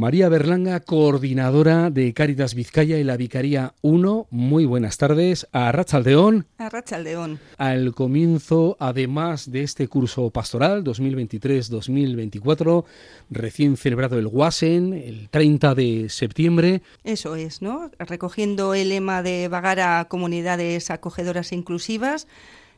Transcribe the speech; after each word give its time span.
María 0.00 0.30
Berlanga, 0.30 0.80
coordinadora 0.80 1.90
de 1.90 2.14
Cáritas 2.14 2.54
Vizcaya 2.54 2.96
y 2.96 3.04
la 3.04 3.18
Vicaría 3.18 3.74
1. 3.82 4.28
Muy 4.30 4.64
buenas 4.64 4.96
tardes. 4.96 5.46
A 5.52 5.70
Rachaldeón. 5.72 6.46
A 6.56 6.70
Rachaldeón. 6.70 7.38
Al 7.58 7.94
comienzo, 7.94 8.78
además 8.80 9.52
de 9.52 9.62
este 9.62 9.88
curso 9.88 10.30
pastoral 10.30 10.84
2023-2024, 10.84 12.84
recién 13.28 13.76
celebrado 13.76 14.18
el 14.18 14.26
Wasen, 14.26 14.94
el 14.94 15.28
30 15.28 15.74
de 15.74 16.08
septiembre. 16.08 16.80
Eso 17.04 17.36
es, 17.36 17.60
¿no? 17.60 17.90
Recogiendo 17.98 18.72
el 18.72 18.88
lema 18.88 19.22
de 19.22 19.48
vagar 19.48 19.80
a 19.80 20.06
comunidades 20.06 20.90
acogedoras 20.90 21.52
e 21.52 21.56
inclusivas. 21.56 22.26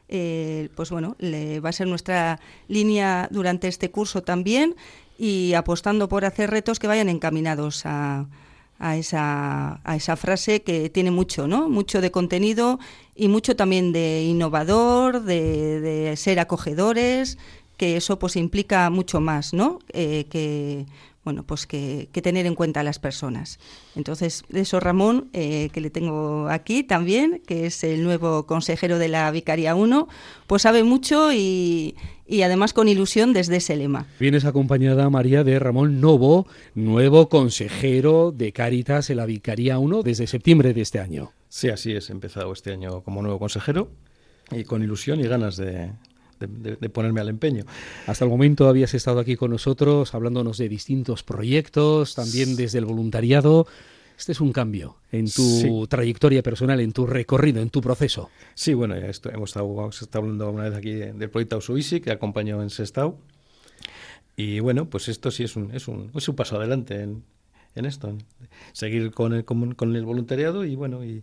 Eh, 0.08 0.70
pues 0.74 0.90
bueno, 0.90 1.14
le 1.20 1.60
va 1.60 1.70
a 1.70 1.72
ser 1.72 1.86
nuestra 1.86 2.40
línea 2.66 3.28
durante 3.30 3.68
este 3.68 3.92
curso 3.92 4.22
también 4.22 4.74
y 5.22 5.54
apostando 5.54 6.08
por 6.08 6.24
hacer 6.24 6.50
retos 6.50 6.80
que 6.80 6.88
vayan 6.88 7.08
encaminados 7.08 7.86
a, 7.86 8.26
a, 8.80 8.96
esa, 8.96 9.80
a 9.84 9.94
esa 9.94 10.16
frase 10.16 10.62
que 10.62 10.90
tiene 10.90 11.12
mucho, 11.12 11.46
¿no? 11.46 11.68
Mucho 11.68 12.00
de 12.00 12.10
contenido 12.10 12.80
y 13.14 13.28
mucho 13.28 13.54
también 13.54 13.92
de 13.92 14.24
innovador, 14.24 15.22
de, 15.22 15.80
de 15.80 16.16
ser 16.16 16.40
acogedores, 16.40 17.38
que 17.76 17.96
eso 17.96 18.18
pues 18.18 18.34
implica 18.34 18.90
mucho 18.90 19.20
más, 19.20 19.54
¿no? 19.54 19.78
Eh, 19.92 20.26
que 20.28 20.86
bueno, 21.24 21.44
pues 21.44 21.66
que, 21.66 22.08
tener 22.22 22.46
en 22.46 22.54
cuenta 22.54 22.80
a 22.80 22.82
las 22.82 22.98
personas. 22.98 23.58
Entonces, 23.94 24.44
de 24.48 24.60
eso 24.60 24.80
Ramón, 24.80 25.28
eh, 25.32 25.70
que 25.72 25.80
le 25.80 25.90
tengo 25.90 26.48
aquí 26.48 26.82
también, 26.82 27.42
que 27.46 27.66
es 27.66 27.84
el 27.84 28.02
nuevo 28.02 28.46
consejero 28.46 28.98
de 28.98 29.08
la 29.08 29.30
Vicaría 29.30 29.74
1, 29.74 30.08
pues 30.46 30.62
sabe 30.62 30.82
mucho 30.82 31.32
y, 31.32 31.96
y 32.26 32.42
además 32.42 32.72
con 32.72 32.88
ilusión 32.88 33.32
desde 33.32 33.56
ese 33.56 33.76
lema. 33.76 34.06
Vienes 34.18 34.44
acompañada, 34.44 35.08
María, 35.10 35.44
de 35.44 35.58
Ramón 35.58 36.00
Novo, 36.00 36.46
nuevo 36.74 37.28
consejero 37.28 38.32
de 38.32 38.52
Cáritas 38.52 39.10
en 39.10 39.18
la 39.18 39.26
Vicaría 39.26 39.78
1 39.78 40.02
desde 40.02 40.26
septiembre 40.26 40.74
de 40.74 40.80
este 40.80 40.98
año. 40.98 41.32
Sí, 41.48 41.68
así 41.68 41.92
es, 41.92 42.08
he 42.08 42.12
empezado 42.12 42.52
este 42.52 42.72
año 42.72 43.02
como 43.02 43.22
nuevo 43.22 43.38
consejero 43.38 43.90
y 44.50 44.64
con 44.64 44.82
ilusión 44.82 45.20
y 45.20 45.24
ganas 45.24 45.56
de, 45.56 45.92
de, 46.46 46.88
ponerme 46.88 47.20
al 47.20 47.28
empeño. 47.28 47.64
Hasta 48.06 48.24
el 48.24 48.30
momento 48.30 48.68
habías 48.68 48.94
estado 48.94 49.20
aquí 49.20 49.36
con 49.36 49.50
nosotros 49.50 50.14
hablándonos 50.14 50.58
de 50.58 50.68
distintos 50.68 51.22
proyectos, 51.22 52.14
también 52.14 52.56
desde 52.56 52.78
el 52.78 52.84
voluntariado. 52.84 53.66
Este 54.18 54.32
es 54.32 54.40
un 54.40 54.52
cambio 54.52 54.96
en 55.10 55.30
tu 55.30 55.86
trayectoria 55.88 56.42
personal, 56.42 56.78
en 56.80 56.92
tu 56.92 57.06
recorrido, 57.06 57.60
en 57.60 57.70
tu 57.70 57.80
proceso. 57.80 58.30
Sí, 58.54 58.74
bueno, 58.74 58.94
hemos, 58.94 59.16
estado, 59.48 59.90
hablando 60.12 60.50
una 60.50 60.64
vez 60.64 60.74
aquí 60.74 60.92
del 60.92 61.30
proyecto 61.30 61.56
Ausuisi, 61.56 62.00
que 62.00 62.12
acompañó 62.12 62.62
en 62.62 62.70
Sestao. 62.70 63.18
Y 64.36 64.60
bueno, 64.60 64.88
pues 64.88 65.08
esto 65.08 65.30
sí 65.30 65.44
es 65.44 65.56
un, 65.56 65.74
es 65.74 65.88
un, 65.88 66.10
es 66.14 66.28
un 66.28 66.36
paso 66.36 66.56
adelante 66.56 67.00
en, 67.02 67.24
en 67.74 67.84
esto. 67.84 68.16
Seguir 68.72 69.10
con 69.10 69.32
el, 69.32 69.44
con, 69.44 69.74
con 69.74 69.96
el 69.96 70.04
voluntariado 70.04 70.64
y 70.64 70.74
bueno, 70.74 71.04
y 71.04 71.22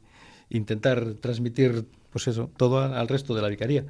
intentar 0.49 1.15
transmitir 1.15 1.85
pues 2.11 2.27
eso, 2.27 2.49
todo 2.57 2.79
al 2.79 3.07
resto 3.07 3.35
de 3.35 3.41
la 3.41 3.49
vicaría. 3.49 3.85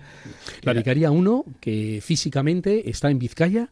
La 0.64 0.74
vicaría 0.74 1.10
1, 1.10 1.46
que 1.62 2.00
físicamente 2.04 2.90
está 2.90 3.10
en 3.10 3.20
Vizcaya, 3.20 3.72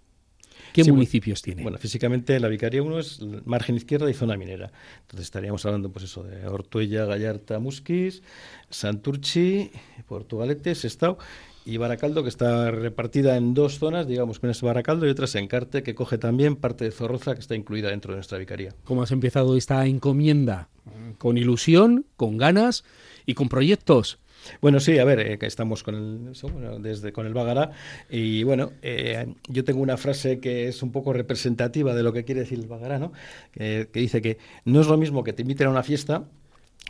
¿Qué 0.73 0.91
municipios 0.91 1.41
tiene? 1.41 1.63
Bueno, 1.63 1.77
físicamente 1.77 2.39
la 2.39 2.47
Vicaría 2.47 2.83
1 2.83 2.99
es 2.99 3.19
margen 3.45 3.75
izquierda 3.75 4.09
y 4.09 4.13
zona 4.13 4.37
minera. 4.37 4.71
Entonces 5.01 5.25
estaríamos 5.25 5.65
hablando, 5.65 5.91
pues 5.91 6.05
eso, 6.05 6.23
de 6.23 6.47
Ortuella, 6.47 7.05
Gallarta, 7.05 7.59
Musquis, 7.59 8.21
Santurchi, 8.69 9.71
Portugalete, 10.07 10.75
Sestao 10.75 11.17
y 11.65 11.77
Baracaldo, 11.77 12.23
que 12.23 12.29
está 12.29 12.71
repartida 12.71 13.37
en 13.37 13.53
dos 13.53 13.79
zonas, 13.79 14.07
digamos, 14.07 14.39
una 14.41 14.51
es 14.51 14.61
Baracaldo 14.61 15.07
y 15.07 15.09
otra 15.09 15.25
es 15.25 15.35
Encarte, 15.35 15.83
que 15.83 15.95
coge 15.95 16.17
también 16.17 16.55
parte 16.55 16.85
de 16.85 16.91
Zorroza, 16.91 17.33
que 17.33 17.41
está 17.41 17.55
incluida 17.55 17.89
dentro 17.89 18.13
de 18.13 18.17
nuestra 18.17 18.37
vicaría. 18.37 18.73
¿Cómo 18.83 19.03
has 19.03 19.11
empezado 19.11 19.57
esta 19.57 19.85
encomienda? 19.85 20.69
Con 21.17 21.37
ilusión, 21.37 22.05
con 22.15 22.37
ganas 22.37 22.83
y 23.25 23.33
con 23.33 23.49
proyectos. 23.49 24.19
Bueno, 24.61 24.79
sí, 24.79 24.97
a 24.97 25.03
ver, 25.03 25.19
eh, 25.19 25.37
estamos 25.41 25.83
con 25.83 25.95
el, 25.95 26.81
desde 26.81 27.11
con 27.11 27.25
el 27.25 27.33
Bagará 27.33 27.71
y 28.09 28.43
bueno, 28.43 28.71
eh, 28.81 29.33
yo 29.49 29.63
tengo 29.63 29.81
una 29.81 29.97
frase 29.97 30.39
que 30.39 30.67
es 30.67 30.83
un 30.83 30.91
poco 30.91 31.11
representativa 31.11 31.93
de 31.93 32.03
lo 32.03 32.13
que 32.13 32.23
quiere 32.23 32.41
decir 32.41 32.59
el 32.59 32.67
Bagará, 32.67 32.99
¿no? 32.99 33.11
que 33.53 33.89
dice 33.93 34.21
que 34.21 34.37
no 34.63 34.79
es 34.79 34.87
lo 34.87 34.97
mismo 34.97 35.23
que 35.23 35.33
te 35.33 35.41
inviten 35.41 35.67
a 35.67 35.71
una 35.71 35.83
fiesta 35.83 36.27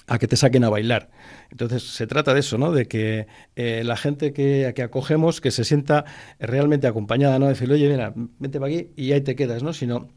a 0.08 0.20
que 0.20 0.28
te 0.28 0.38
saquen 0.38 0.64
a 0.64 0.70
bailar. 0.70 1.10
Entonces 1.52 1.84
se 1.84 2.08
trata 2.08 2.34
de 2.34 2.40
eso, 2.40 2.58
¿no? 2.58 2.72
De 2.72 2.88
que 2.88 3.28
eh, 3.56 3.84
la 3.84 3.98
gente 3.98 4.34
que, 4.34 4.72
que, 4.76 4.82
acogemos 4.82 5.42
que 5.42 5.52
se 5.52 5.66
sienta 5.66 6.06
realmente 6.40 6.88
acompañada, 6.88 7.40
no 7.40 7.48
decirle, 7.48 7.76
oye, 7.76 7.90
mira, 7.90 8.14
vente 8.16 8.60
para 8.60 8.74
aquí 8.74 8.90
y 8.96 9.12
ahí 9.12 9.22
te 9.22 9.36
quedas, 9.36 9.64
¿no? 9.64 9.74
Sino 9.74 10.10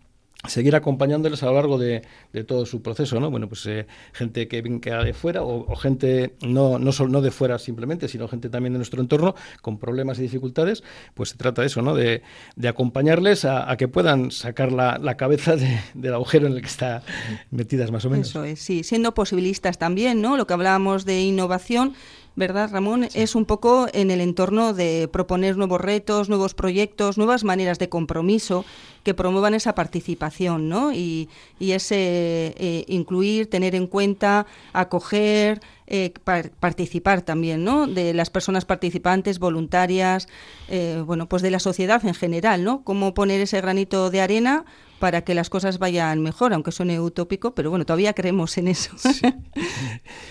seguir 0.49 0.75
acompañándoles 0.75 1.43
a 1.43 1.47
lo 1.47 1.55
largo 1.55 1.79
de, 1.79 2.03
todo 2.47 2.65
su 2.65 2.83
proceso, 2.83 3.21
¿no? 3.21 3.31
Bueno, 3.31 3.49
pues 3.49 3.67
eh, 3.67 3.87
gente 4.13 4.49
que 4.49 4.63
viene 4.63 4.81
de 4.81 5.13
fuera 5.13 5.43
o, 5.43 5.75
gente 5.77 6.35
no, 6.43 6.79
no, 6.79 6.93
solo, 6.93 7.11
no 7.11 7.21
de 7.21 7.31
fuera 7.31 7.59
simplemente, 7.59 8.09
sino 8.09 8.27
gente 8.29 8.49
también 8.49 8.73
de 8.73 8.79
nuestro 8.79 9.01
entorno 9.01 9.35
con 9.61 9.79
problemas 9.79 10.19
y 10.19 10.23
dificultades, 10.23 10.83
pues 11.15 11.31
se 11.31 11.37
trata 11.37 11.63
de 11.63 11.67
eso, 11.67 11.83
¿no? 11.83 11.95
De, 11.95 12.23
acompañarles 12.67 13.45
a, 13.45 13.77
que 13.77 13.89
puedan 13.89 14.31
sacar 14.31 14.71
la, 14.71 14.97
la 14.99 15.17
cabeza 15.17 15.57
del 15.95 16.15
agujero 16.15 16.47
en 16.47 16.55
el 16.55 16.61
que 16.61 16.69
está 16.69 17.03
metidas 17.51 17.91
más 17.91 18.05
o 18.05 18.11
menos. 18.11 18.29
Eso 18.29 18.45
es, 18.45 18.61
sí, 18.61 18.85
siendo 18.85 19.13
posibilistas 19.13 19.79
también, 19.79 20.23
¿no? 20.23 20.37
Lo 20.37 20.47
que 20.47 20.55
hablábamos 20.55 21.05
de 21.05 21.21
innovación, 21.21 21.95
¿verdad, 22.37 22.71
Ramón? 22.71 23.09
Es 23.15 23.35
un 23.35 23.45
poco 23.45 23.89
en 23.93 24.11
el 24.11 24.21
entorno 24.21 24.73
de 24.73 25.09
proponer 25.13 25.57
nuevos 25.57 25.81
retos, 25.81 26.29
nuevos 26.29 26.55
proyectos, 26.55 27.19
nuevas 27.19 27.45
maneras 27.45 27.79
de 27.79 27.89
compromiso 27.89 28.65
que 29.03 29.15
promuevan 29.15 29.55
esa 29.55 29.75
participación, 29.75 30.69
¿no? 30.69 30.93
Y, 30.93 31.29
ese 31.59 32.55
eh, 32.57 32.85
incluir, 32.89 33.49
tener 33.49 33.75
en 33.75 33.87
cuenta, 33.87 34.47
acoger, 34.73 35.61
eh, 35.87 36.13
participar 36.61 37.23
también, 37.23 37.65
¿no? 37.65 37.87
De 37.87 38.15
las 38.15 38.31
personas 38.31 38.65
participantes, 38.65 39.39
voluntarias, 39.39 40.29
eh, 40.69 41.03
bueno, 41.05 41.29
pues 41.29 41.43
de 41.43 41.51
la 41.51 41.59
sociedad 41.59 42.05
en 42.05 42.15
general, 42.15 42.65
¿no? 42.65 42.83
Cómo 42.85 43.15
poner 43.15 43.41
ese 43.41 43.61
granito 43.61 44.11
de 44.11 44.21
arena 44.21 44.65
para 45.01 45.23
que 45.23 45.35
las 45.35 45.51
cosas 45.51 45.81
vayan 45.81 46.23
mejor, 46.23 46.55
aunque 46.55 46.71
suene 46.71 47.01
utópico, 47.01 47.55
pero 47.55 47.71
bueno, 47.71 47.85
todavía 47.85 48.13
creemos 48.13 48.57
en 48.59 48.69
eso. 48.69 48.95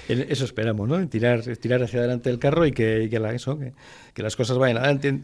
Eso 0.07 0.45
esperamos, 0.45 0.87
¿no? 0.87 1.07
Tirar, 1.09 1.41
tirar 1.57 1.83
hacia 1.83 1.99
adelante 1.99 2.29
el 2.29 2.39
carro 2.39 2.65
y 2.65 2.71
que, 2.71 3.09
que, 3.11 3.35
eso, 3.35 3.59
que 4.13 4.23
las 4.23 4.35
cosas 4.35 4.57
vayan 4.57 4.77
adelante 4.77 5.21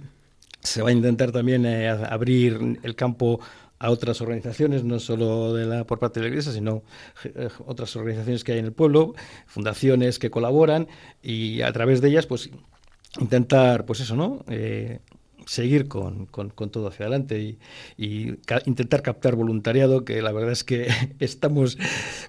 se 0.66 0.82
va 0.82 0.90
a 0.90 0.92
intentar 0.92 1.32
también 1.32 1.66
eh, 1.66 1.90
abrir 1.90 2.80
el 2.82 2.96
campo 2.96 3.40
a 3.78 3.92
otras 3.92 4.22
organizaciones, 4.22 4.84
no 4.84 5.00
solo 5.00 5.54
de 5.54 5.66
la, 5.66 5.84
por 5.86 6.00
parte 6.00 6.20
de 6.20 6.26
la 6.26 6.30
Iglesia, 6.30 6.52
sino 6.52 6.84
eh, 7.24 7.50
otras 7.66 7.96
organizaciones 7.96 8.44
que 8.44 8.54
hay 8.54 8.60
en 8.60 8.66
el 8.66 8.74
pueblo, 8.74 9.14
fundaciones 9.46 10.18
que 10.18 10.30
colaboran 10.30 10.88
y 11.22 11.62
a 11.62 11.72
través 11.72 12.02
de 12.02 12.10
ellas, 12.10 12.26
pues 12.26 12.50
intentar, 13.20 13.86
pues 13.86 14.00
eso, 14.00 14.16
¿no? 14.16 14.44
Eh, 14.50 15.00
seguir 15.46 15.88
con, 15.88 16.26
con, 16.26 16.52
todo 16.52 16.88
hacia 16.88 17.06
adelante 17.06 17.58
y, 17.98 18.38
intentar 18.66 19.02
captar 19.02 19.36
voluntariado, 19.36 20.06
que 20.06 20.22
la 20.22 20.32
verdad 20.32 20.52
es 20.52 20.64
que 20.64 20.88
estamos, 21.20 21.78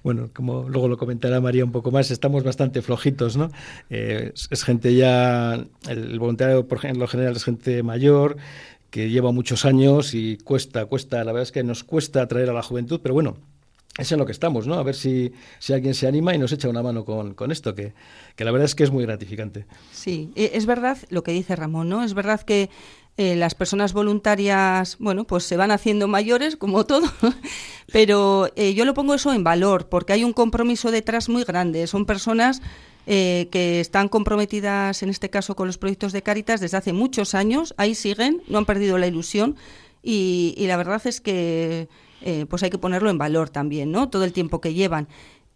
bueno, 0.03 0.29
como 0.33 0.69
luego 0.69 0.87
lo 0.87 0.97
comentará 0.97 1.41
María 1.41 1.65
un 1.65 1.71
poco 1.71 1.91
más, 1.91 2.11
estamos 2.11 2.43
bastante 2.43 2.81
flojitos, 2.81 3.37
¿no? 3.37 3.51
Eh, 3.89 4.31
es, 4.49 4.63
gente 4.63 4.95
ya, 4.95 5.65
el, 5.87 6.19
voluntariado 6.19 6.67
por 6.67 6.83
lo 6.95 7.07
general 7.07 7.35
es 7.35 7.43
gente 7.43 7.83
mayor, 7.83 8.37
que 8.89 9.09
lleva 9.09 9.31
muchos 9.31 9.65
años 9.65 10.13
y 10.13 10.37
cuesta, 10.37 10.85
cuesta, 10.85 11.17
la 11.23 11.31
verdad 11.31 11.43
es 11.43 11.51
que 11.51 11.63
nos 11.63 11.83
cuesta 11.83 12.21
atraer 12.21 12.49
a 12.49 12.53
la 12.53 12.63
juventud, 12.63 12.99
pero 13.01 13.13
bueno, 13.13 13.37
es 13.97 14.11
en 14.11 14.19
lo 14.19 14.25
que 14.25 14.31
estamos, 14.31 14.67
¿no? 14.67 14.75
A 14.75 14.83
ver 14.83 14.95
si, 14.95 15.33
si 15.59 15.73
alguien 15.73 15.93
se 15.93 16.07
anima 16.07 16.33
y 16.35 16.37
nos 16.37 16.51
echa 16.51 16.69
una 16.69 16.83
mano 16.83 17.03
con, 17.03 17.33
con 17.33 17.51
esto, 17.51 17.73
que, 17.73 17.93
que, 18.35 18.45
la 18.45 18.51
verdad 18.51 18.65
es 18.65 18.75
que 18.75 18.83
es 18.83 18.91
muy 18.91 19.03
gratificante. 19.05 19.65
Sí, 19.91 20.31
e, 20.35 20.51
es 20.53 20.65
verdad 20.65 20.97
lo 21.09 21.23
que 21.23 21.31
dice 21.31 21.55
Ramón, 21.55 21.89
¿no? 21.89 22.03
Es 22.03 22.13
verdad 22.13 22.41
que 22.41 22.69
eh, 23.19 23.35
las 23.35 23.55
personas 23.55 23.93
voluntarias, 23.93 24.97
bueno, 24.99 25.23
pues 25.23 25.43
se 25.43 25.57
van 25.57 25.71
haciendo 25.71 26.07
mayores, 26.07 26.55
como 26.55 26.85
todo, 26.85 27.07
pero 27.91 28.49
eh, 28.55 28.75
yo 28.75 28.85
lo 28.85 28.93
pongo 28.93 29.15
eso 29.15 29.33
en 29.33 29.43
valor, 29.43 29.89
porque 29.89 30.13
hay 30.13 30.23
un 30.23 30.33
compromiso 30.33 30.91
detrás 30.91 31.27
muy 31.27 31.43
grande. 31.43 31.87
Son 31.87 32.05
personas 32.05 32.61
eh, 33.07 33.47
que 33.51 33.79
están 33.79 34.07
comprometidas, 34.07 35.01
en 35.01 35.09
este 35.09 35.31
caso, 35.31 35.55
con 35.55 35.65
los 35.65 35.79
proyectos 35.79 36.13
de 36.13 36.21
Cáritas 36.21 36.61
desde 36.61 36.77
hace 36.77 36.93
muchos 36.93 37.33
años, 37.33 37.73
ahí 37.77 37.95
siguen, 37.95 38.43
no 38.47 38.59
han 38.59 38.65
perdido 38.65 38.99
la 38.99 39.07
ilusión, 39.07 39.55
y, 40.03 40.53
y 40.55 40.67
la 40.67 40.77
verdad 40.77 41.01
es 41.05 41.19
que 41.19 41.89
pues 42.49 42.61
hay 42.63 42.71
que 42.71 42.79
ponerlo 42.79 43.09
en 43.09 43.17
valor 43.17 43.49
también, 43.49 43.91
¿no? 43.91 44.09
Todo 44.09 44.25
el 44.25 44.33
tiempo 44.33 44.59
que 44.59 44.73
llevan 44.73 45.07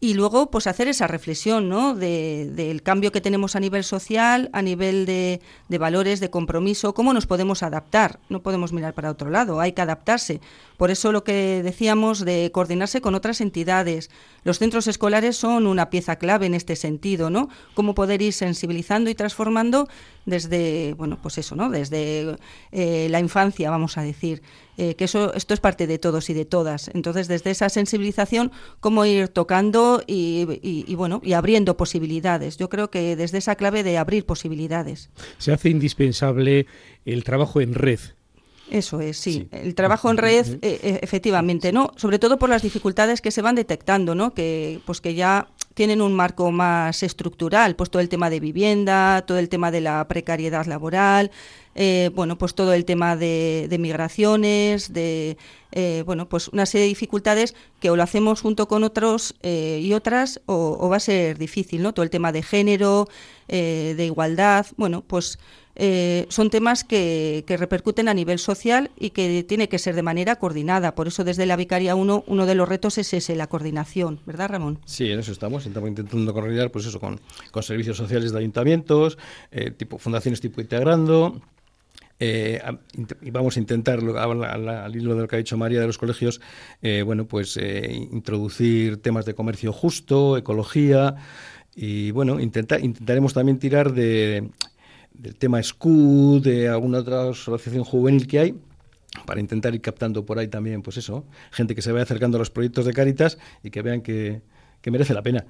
y 0.03 0.15
luego 0.15 0.49
pues 0.49 0.65
hacer 0.65 0.87
esa 0.87 1.05
reflexión 1.05 1.69
¿no? 1.69 1.93
De, 1.93 2.49
del 2.51 2.81
cambio 2.81 3.11
que 3.11 3.21
tenemos 3.21 3.55
a 3.55 3.59
nivel 3.59 3.83
social, 3.83 4.49
a 4.51 4.63
nivel 4.63 5.05
de, 5.05 5.39
valores, 5.77 6.19
de 6.19 6.31
compromiso, 6.31 6.95
cómo 6.95 7.13
nos 7.13 7.27
podemos 7.27 7.61
adaptar. 7.61 8.19
No 8.27 8.41
podemos 8.41 8.73
mirar 8.73 8.95
para 8.95 9.11
otro 9.11 9.29
lado, 9.29 9.61
hay 9.61 9.73
que 9.73 9.81
adaptarse. 9.83 10.41
Por 10.77 10.89
eso 10.89 11.11
lo 11.11 11.23
que 11.23 11.61
decíamos 11.61 12.25
de 12.25 12.49
coordinarse 12.51 12.99
con 12.99 13.13
otras 13.13 13.41
entidades. 13.41 14.09
Los 14.43 14.57
centros 14.57 14.87
escolares 14.87 15.37
son 15.37 15.67
una 15.67 15.91
pieza 15.91 16.15
clave 16.15 16.47
en 16.47 16.55
este 16.55 16.75
sentido, 16.75 17.29
¿no? 17.29 17.49
Cómo 17.75 17.93
poder 17.93 18.23
ir 18.23 18.33
sensibilizando 18.33 19.11
y 19.11 19.13
transformando 19.13 19.87
desde, 20.25 20.95
bueno, 20.95 21.19
pues 21.21 21.37
eso, 21.37 21.55
¿no? 21.55 21.69
Desde 21.69 22.37
eh, 22.71 23.07
la 23.11 23.19
infancia, 23.19 23.69
vamos 23.69 23.99
a 23.99 24.01
decir, 24.01 24.41
eh, 24.81 24.95
que 24.95 25.03
eso, 25.03 25.31
esto 25.35 25.53
es 25.53 25.59
parte 25.59 25.85
de 25.85 25.99
todos 25.99 26.31
y 26.31 26.33
de 26.33 26.43
todas. 26.43 26.89
Entonces, 26.95 27.27
desde 27.27 27.51
esa 27.51 27.69
sensibilización, 27.69 28.51
cómo 28.79 29.05
ir 29.05 29.27
tocando 29.27 30.01
y, 30.07 30.95
bueno, 30.95 31.21
y 31.23 31.33
abriendo 31.33 31.77
posibilidades. 31.77 32.57
Yo 32.57 32.67
creo 32.67 32.89
que 32.89 33.15
desde 33.15 33.37
esa 33.37 33.55
clave 33.55 33.83
de 33.83 33.99
abrir 33.99 34.25
posibilidades. 34.25 35.11
Se 35.37 35.51
hace 35.53 35.69
indispensable 35.69 36.65
el 37.05 37.23
trabajo 37.23 37.61
en 37.61 37.75
red 37.75 37.99
eso 38.71 39.01
es, 39.01 39.17
sí. 39.17 39.49
El 39.51 39.75
trabajo 39.75 40.09
en 40.09 40.15
red, 40.15 40.57
eh, 40.61 40.99
efectivamente, 41.01 41.73
¿no? 41.73 41.91
Sobre 41.97 42.19
todo 42.19 42.39
por 42.39 42.49
las 42.49 42.61
dificultades 42.61 43.19
que 43.19 43.29
se 43.29 43.41
van 43.41 43.55
detectando, 43.55 44.15
¿no? 44.15 44.33
Que, 44.33 44.79
pues 44.85 45.01
que 45.01 45.13
ya 45.13 45.49
tienen 45.81 46.03
un 46.03 46.13
marco 46.13 46.51
más 46.51 47.01
estructural, 47.01 47.75
pues 47.75 47.89
todo 47.89 48.03
el 48.03 48.07
tema 48.07 48.29
de 48.29 48.39
vivienda, 48.39 49.23
todo 49.25 49.39
el 49.39 49.49
tema 49.49 49.71
de 49.71 49.81
la 49.81 50.07
precariedad 50.07 50.67
laboral, 50.67 51.31
eh, 51.73 52.11
bueno, 52.13 52.37
pues 52.37 52.53
todo 52.53 52.75
el 52.75 52.85
tema 52.85 53.15
de, 53.15 53.75
migraciones, 53.79 54.93
de, 54.93 55.37
eh, 55.71 56.03
bueno, 56.05 56.29
pues 56.29 56.49
una 56.49 56.67
serie 56.67 56.83
de 56.83 56.89
dificultades 56.89 57.55
que 57.79 57.89
o 57.89 57.95
lo 57.95 58.03
hacemos 58.03 58.41
junto 58.41 58.67
con 58.67 58.83
otros 58.83 59.33
eh, 59.41 59.79
y 59.81 59.93
otras 59.93 60.39
o, 60.45 60.87
va 60.87 60.97
a 60.97 60.99
ser 60.99 61.39
difícil, 61.39 61.81
¿no? 61.81 61.95
Todo 61.95 62.03
el 62.03 62.11
tema 62.11 62.31
de 62.31 62.43
género, 62.43 63.07
de 63.47 64.05
igualdad, 64.05 64.67
bueno, 64.77 65.01
pues 65.01 65.39
eh, 65.83 66.27
son 66.29 66.51
temas 66.51 66.83
que, 66.83 67.43
repercuten 67.47 68.07
a 68.07 68.13
nivel 68.13 68.37
social 68.37 68.91
y 68.99 69.09
que 69.09 69.43
tiene 69.43 69.67
que 69.67 69.79
ser 69.79 69.95
de 69.95 70.03
manera 70.03 70.35
coordinada. 70.35 70.93
Por 70.93 71.07
eso 71.07 71.23
desde 71.23 71.47
la 71.47 71.55
Vicaría 71.55 71.95
1 71.95 72.25
uno 72.27 72.45
de 72.45 72.53
los 72.53 72.69
retos 72.69 72.99
es 72.99 73.11
ese, 73.15 73.35
la 73.35 73.47
coordinación, 73.47 74.19
¿verdad 74.27 74.49
Ramón? 74.49 74.77
Sí, 74.85 75.09
en 75.09 75.17
eso 75.17 75.31
estamos, 75.31 75.65
estamos 75.65 75.89
intentando 75.89 76.33
coordinar 76.33 76.69
pues 76.69 76.85
eso 76.85 76.99
con, 76.99 77.19
servicios 77.63 77.97
sociales 77.97 78.31
de 78.31 78.37
ayuntamientos, 78.37 79.17
eh, 79.49 79.71
tipo 79.71 79.97
fundaciones 79.97 80.39
tipo 80.39 80.61
Integrando. 80.61 81.41
Eh, 82.19 82.61
vamos 83.31 83.57
a 83.57 83.59
intentar, 83.59 84.01
al, 84.01 84.95
hilo 84.95 85.15
de 85.15 85.21
lo 85.21 85.27
que 85.27 85.37
ha 85.37 85.39
dicho 85.39 85.57
María 85.57 85.79
de 85.79 85.87
los 85.87 85.97
colegios, 85.97 86.39
bueno, 87.03 87.25
pues 87.25 87.57
introducir 87.57 89.01
temas 89.01 89.25
de 89.25 89.33
comercio 89.33 89.73
justo, 89.73 90.37
ecología, 90.37 91.15
y 91.75 92.11
bueno, 92.11 92.39
intentaremos 92.39 93.33
también 93.33 93.57
tirar 93.57 93.93
de, 93.93 94.49
del 95.21 95.35
tema 95.35 95.61
SCUD, 95.61 96.43
de 96.43 96.67
alguna 96.67 96.99
otra 96.99 97.29
asociación 97.29 97.83
juvenil 97.83 98.25
que 98.27 98.39
hay, 98.39 98.55
para 99.25 99.39
intentar 99.39 99.75
ir 99.75 99.81
captando 99.81 100.25
por 100.25 100.39
ahí 100.39 100.47
también, 100.47 100.81
pues 100.81 100.97
eso, 100.97 101.25
gente 101.51 101.75
que 101.75 101.81
se 101.81 101.91
vaya 101.91 102.03
acercando 102.03 102.37
a 102.37 102.39
los 102.39 102.49
proyectos 102.49 102.85
de 102.85 102.93
Cáritas 102.93 103.37
y 103.63 103.69
que 103.69 103.81
vean 103.81 104.01
que, 104.01 104.41
que 104.81 104.89
merece 104.89 105.13
la 105.13 105.21
pena 105.21 105.45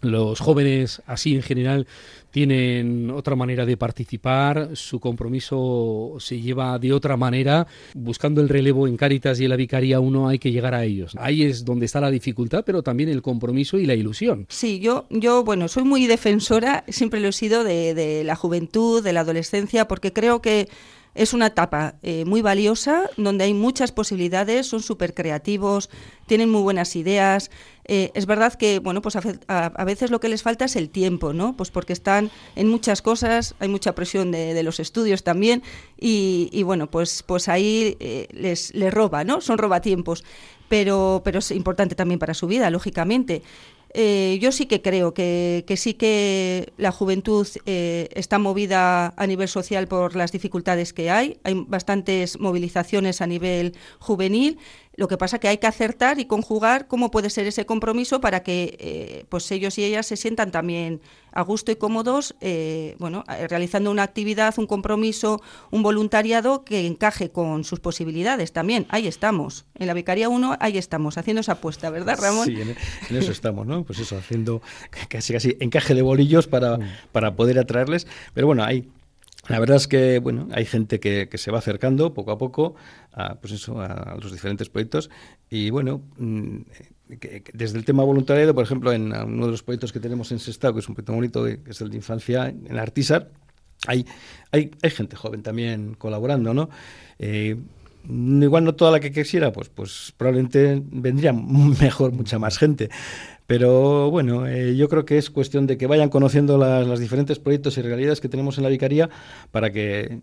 los 0.00 0.40
jóvenes 0.40 1.02
así 1.06 1.34
en 1.34 1.42
general 1.42 1.86
tienen 2.30 3.10
otra 3.10 3.34
manera 3.34 3.66
de 3.66 3.76
participar, 3.76 4.70
su 4.74 5.00
compromiso 5.00 6.16
se 6.20 6.40
lleva 6.40 6.78
de 6.78 6.92
otra 6.92 7.16
manera, 7.16 7.66
buscando 7.94 8.40
el 8.40 8.48
relevo 8.48 8.86
en 8.86 8.96
Cáritas 8.96 9.40
y 9.40 9.44
en 9.44 9.50
la 9.50 9.56
Vicaría 9.56 10.00
uno 10.00 10.28
hay 10.28 10.38
que 10.38 10.52
llegar 10.52 10.74
a 10.74 10.84
ellos. 10.84 11.16
Ahí 11.18 11.42
es 11.42 11.64
donde 11.64 11.86
está 11.86 12.00
la 12.00 12.10
dificultad, 12.10 12.62
pero 12.64 12.82
también 12.82 13.08
el 13.08 13.22
compromiso 13.22 13.78
y 13.78 13.86
la 13.86 13.94
ilusión. 13.94 14.46
Sí, 14.48 14.78
yo, 14.78 15.06
yo 15.10 15.42
bueno, 15.42 15.68
soy 15.68 15.84
muy 15.84 16.06
defensora, 16.06 16.84
siempre 16.88 17.20
lo 17.20 17.28
he 17.28 17.32
sido, 17.32 17.64
de, 17.64 17.94
de 17.94 18.22
la 18.24 18.36
juventud, 18.36 19.02
de 19.02 19.12
la 19.12 19.20
adolescencia, 19.20 19.88
porque 19.88 20.12
creo 20.12 20.40
que 20.40 20.68
es 21.14 21.32
una 21.32 21.46
etapa 21.46 21.96
eh, 22.02 22.24
muy 22.24 22.40
valiosa 22.42 23.10
donde 23.16 23.44
hay 23.44 23.54
muchas 23.54 23.92
posibilidades, 23.92 24.66
son 24.66 24.80
súper 24.80 25.14
creativos, 25.14 25.90
tienen 26.26 26.50
muy 26.50 26.62
buenas 26.62 26.94
ideas. 26.96 27.50
Eh, 27.84 28.12
es 28.14 28.26
verdad 28.26 28.54
que, 28.54 28.78
bueno, 28.78 29.02
pues 29.02 29.16
a, 29.16 29.84
veces 29.84 30.12
lo 30.12 30.20
que 30.20 30.28
les 30.28 30.42
falta 30.42 30.66
es 30.66 30.76
el 30.76 30.90
tiempo, 30.90 31.32
¿no? 31.32 31.56
Pues 31.56 31.70
porque 31.70 31.92
están 31.92 32.30
en 32.54 32.68
muchas 32.68 33.02
cosas, 33.02 33.56
hay 33.58 33.68
mucha 33.68 33.94
presión 33.94 34.30
de, 34.30 34.62
los 34.62 34.78
estudios 34.78 35.24
también 35.24 35.62
y, 35.98 36.62
bueno, 36.62 36.90
pues, 36.90 37.24
pues 37.24 37.48
ahí 37.48 37.96
eh, 37.98 38.28
les, 38.30 38.72
les 38.74 38.94
roba, 38.94 39.24
¿no? 39.24 39.40
Son 39.40 39.58
robatiempos. 39.58 40.24
Pero, 40.68 41.22
pero 41.24 41.40
es 41.40 41.50
importante 41.50 41.96
también 41.96 42.20
para 42.20 42.32
su 42.32 42.46
vida, 42.46 42.70
lógicamente. 42.70 43.42
Eh, 43.92 44.38
yo 44.40 44.52
sí 44.52 44.66
que 44.66 44.82
creo 44.82 45.14
que, 45.14 45.64
sí 45.76 45.94
que 45.94 46.72
la 46.76 46.92
juventud 46.92 47.46
eh, 47.66 48.08
está 48.14 48.38
movida 48.38 49.12
a 49.16 49.26
nivel 49.26 49.48
social 49.48 49.88
por 49.88 50.14
las 50.14 50.32
dificultades 50.32 50.92
que 50.92 51.10
hay. 51.10 51.38
Hay 51.42 51.64
bastantes 51.66 52.38
movilizaciones 52.38 53.20
a 53.20 53.26
nivel 53.26 53.74
juvenil 53.98 54.58
lo 54.96 55.08
que 55.08 55.16
pasa 55.16 55.38
que 55.38 55.48
hay 55.48 55.58
que 55.58 55.66
acertar 55.66 56.18
y 56.18 56.26
conjugar 56.26 56.86
cómo 56.88 57.10
puede 57.10 57.30
ser 57.30 57.46
ese 57.46 57.64
compromiso 57.64 58.20
para 58.20 58.42
que 58.42 58.76
eh, 58.78 59.24
pues 59.28 59.50
ellos 59.50 59.78
y 59.78 59.84
ellas 59.84 60.06
se 60.06 60.16
sientan 60.16 60.50
también 60.50 61.00
a 61.32 61.42
gusto 61.42 61.70
y 61.70 61.76
cómodos, 61.76 62.34
eh, 62.40 62.96
bueno, 62.98 63.24
eh, 63.28 63.46
realizando 63.46 63.90
una 63.90 64.02
actividad, 64.02 64.52
un 64.58 64.66
compromiso, 64.66 65.40
un 65.70 65.82
voluntariado 65.82 66.64
que 66.64 66.86
encaje 66.86 67.30
con 67.30 67.62
sus 67.62 67.78
posibilidades 67.78 68.52
también. 68.52 68.86
Ahí 68.88 69.06
estamos. 69.06 69.64
En 69.76 69.86
la 69.86 69.94
Vicaría 69.94 70.28
1, 70.28 70.56
ahí 70.60 70.76
estamos, 70.76 71.18
haciendo 71.18 71.40
esa 71.40 71.52
apuesta, 71.52 71.88
¿verdad, 71.90 72.18
Ramón? 72.20 72.46
Sí, 72.46 72.56
en, 72.60 72.76
eso 73.16 73.30
estamos, 73.30 73.66
¿no? 73.66 73.84
Pues 73.84 74.00
eso, 74.00 74.18
haciendo 74.18 74.60
casi 75.08 75.32
casi 75.32 75.56
encaje 75.60 75.94
de 75.94 76.02
bolillos 76.02 76.48
para, 76.48 76.78
mm. 76.78 76.82
para 77.12 77.36
poder 77.36 77.58
atraerles. 77.58 78.08
Pero 78.34 78.48
bueno, 78.48 78.64
hay 78.64 78.88
la 79.50 79.58
verdad 79.58 79.78
es 79.78 79.88
que 79.88 80.20
bueno, 80.20 80.46
hay 80.52 80.64
gente 80.64 81.00
que, 81.00 81.28
se 81.34 81.50
va 81.50 81.58
acercando 81.58 82.14
poco 82.14 82.30
a 82.30 82.38
poco 82.38 82.76
a, 83.12 83.34
pues 83.34 83.52
eso, 83.52 83.80
a, 83.80 84.16
los 84.20 84.30
diferentes 84.30 84.68
proyectos 84.68 85.10
y 85.48 85.70
bueno, 85.70 86.02
mm, 86.18 86.58
desde 87.52 87.76
el 87.76 87.84
tema 87.84 88.04
voluntariado, 88.04 88.54
por 88.54 88.62
ejemplo, 88.62 88.92
en 88.92 89.12
uno 89.12 89.46
de 89.46 89.50
los 89.50 89.64
proyectos 89.64 89.92
que 89.92 89.98
tenemos 89.98 90.30
en 90.30 90.38
Sestao, 90.38 90.72
que 90.72 90.78
es 90.78 90.88
un 90.88 90.94
proyecto 90.94 91.14
bonito, 91.14 91.44
que 91.44 91.60
es 91.66 91.80
el 91.80 91.90
de 91.90 91.96
infancia 91.96 92.48
en 92.48 92.78
Artisar, 92.78 93.28
hay, 93.88 94.06
hay, 94.52 94.70
hay 94.82 94.90
gente 94.90 95.16
joven 95.16 95.42
también 95.42 95.94
colaborando, 95.94 96.54
¿no? 96.54 96.70
Eh, 97.18 97.56
igual 98.08 98.62
no 98.64 98.74
toda 98.76 98.92
la 98.92 99.00
que 99.00 99.10
quisiera, 99.10 99.52
pues, 99.52 99.68
pues 99.68 100.14
probablemente 100.16 100.80
vendría 100.92 101.32
mejor 101.80 102.12
mucha 102.12 102.38
más 102.38 102.56
gente. 102.56 102.88
Pero 103.50 104.12
bueno, 104.12 104.46
eh, 104.46 104.76
yo 104.76 104.88
creo 104.88 105.04
que 105.04 105.18
es 105.18 105.28
cuestión 105.28 105.66
de 105.66 105.76
que 105.76 105.88
vayan 105.88 106.08
conociendo 106.08 106.56
las, 106.56 106.86
los 106.86 107.00
diferentes 107.00 107.40
proyectos 107.40 107.76
y 107.76 107.82
realidades 107.82 108.20
que 108.20 108.28
tenemos 108.28 108.58
en 108.58 108.62
la 108.62 108.70
vicaría 108.70 109.10
para 109.50 109.72
que, 109.72 110.20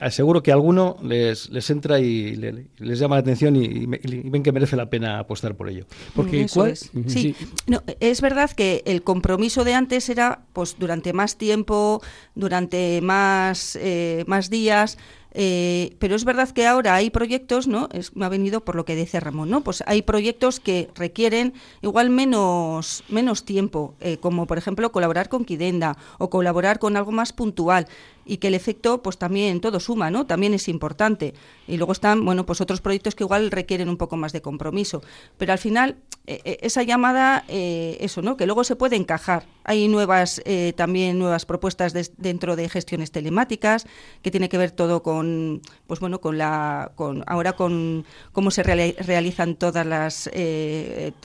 aseguro 0.00 0.42
que 0.42 0.52
alguno 0.52 0.96
les, 1.02 1.50
les 1.50 1.68
entra 1.70 2.00
y 2.00 2.36
les 2.36 2.98
llama 2.98 3.16
la 3.16 3.20
atención 3.20 3.56
y, 3.56 3.86
ven 3.86 4.42
que 4.42 4.52
merece 4.52 4.76
la 4.76 4.90
pena 4.90 5.18
apostar 5.18 5.54
por 5.54 5.68
ello. 5.68 5.86
Porque 6.14 6.42
es. 6.42 6.90
Sí, 7.06 7.34
No, 7.66 7.82
es 8.00 8.20
verdad 8.20 8.50
que 8.50 8.82
el 8.86 9.02
compromiso 9.02 9.64
de 9.64 9.74
antes 9.74 10.08
era 10.08 10.42
pues 10.52 10.76
durante 10.78 11.12
más 11.12 11.36
tiempo, 11.36 12.02
durante 12.34 13.00
más, 13.00 13.76
eh, 13.80 14.24
más 14.26 14.50
días 14.50 14.98
eh, 15.36 15.96
pero 15.98 16.14
es 16.14 16.24
verdad 16.24 16.48
que 16.50 16.64
ahora 16.64 16.94
hay 16.94 17.10
proyectos, 17.10 17.66
¿no? 17.66 17.88
Es, 17.92 18.14
me 18.14 18.24
ha 18.24 18.28
venido 18.28 18.64
por 18.64 18.76
lo 18.76 18.84
que 18.84 18.94
dice 18.94 19.18
Ramón, 19.18 19.50
¿no? 19.50 19.62
Pues 19.62 19.82
hay 19.88 20.02
proyectos 20.02 20.60
que 20.60 20.88
requieren 20.94 21.54
igual 21.82 22.08
menos, 22.08 23.02
menos 23.08 23.44
tiempo, 23.44 23.96
eh, 24.00 24.18
como 24.18 24.46
por 24.46 24.58
ejemplo 24.58 24.92
colaborar 24.92 25.28
con 25.28 25.44
Kidenda 25.44 25.98
o 26.18 26.30
colaborar 26.30 26.78
con 26.78 26.96
algo 26.96 27.10
más 27.10 27.32
puntual 27.32 27.88
y 28.24 28.38
que 28.38 28.48
el 28.48 28.54
efecto 28.54 29.02
pues 29.02 29.18
también 29.18 29.60
todo 29.60 29.80
suma, 29.80 30.10
¿no? 30.10 30.26
También 30.26 30.54
es 30.54 30.68
importante. 30.68 31.34
Y 31.66 31.76
luego 31.76 31.92
están, 31.92 32.24
bueno, 32.24 32.46
pues 32.46 32.60
otros 32.60 32.80
proyectos 32.80 33.14
que 33.14 33.24
igual 33.24 33.50
requieren 33.50 33.88
un 33.88 33.96
poco 33.96 34.16
más 34.16 34.32
de 34.32 34.42
compromiso, 34.42 35.02
pero 35.38 35.52
al 35.52 35.58
final 35.58 35.96
eh, 36.26 36.40
eh, 36.44 36.58
esa 36.62 36.82
llamada 36.82 37.44
eh, 37.48 37.98
eso, 38.00 38.22
¿no? 38.22 38.36
Que 38.36 38.46
luego 38.46 38.64
se 38.64 38.76
puede 38.76 38.96
encajar. 38.96 39.44
Hay 39.64 39.88
nuevas 39.88 40.42
también 40.76 41.18
nuevas 41.18 41.46
propuestas 41.46 41.92
dentro 42.16 42.56
de 42.56 42.68
gestiones 42.68 43.10
telemáticas 43.10 43.86
que 44.22 44.30
tiene 44.30 44.48
que 44.48 44.58
ver 44.58 44.70
todo 44.70 45.02
con 45.02 45.62
pues 45.86 46.00
bueno, 46.00 46.20
con 46.20 46.38
la 46.38 46.92
con 46.94 47.24
ahora 47.26 47.54
con 47.54 48.04
cómo 48.32 48.50
se 48.50 48.62
realizan 48.62 49.56
todas 49.56 49.86
las 49.86 50.30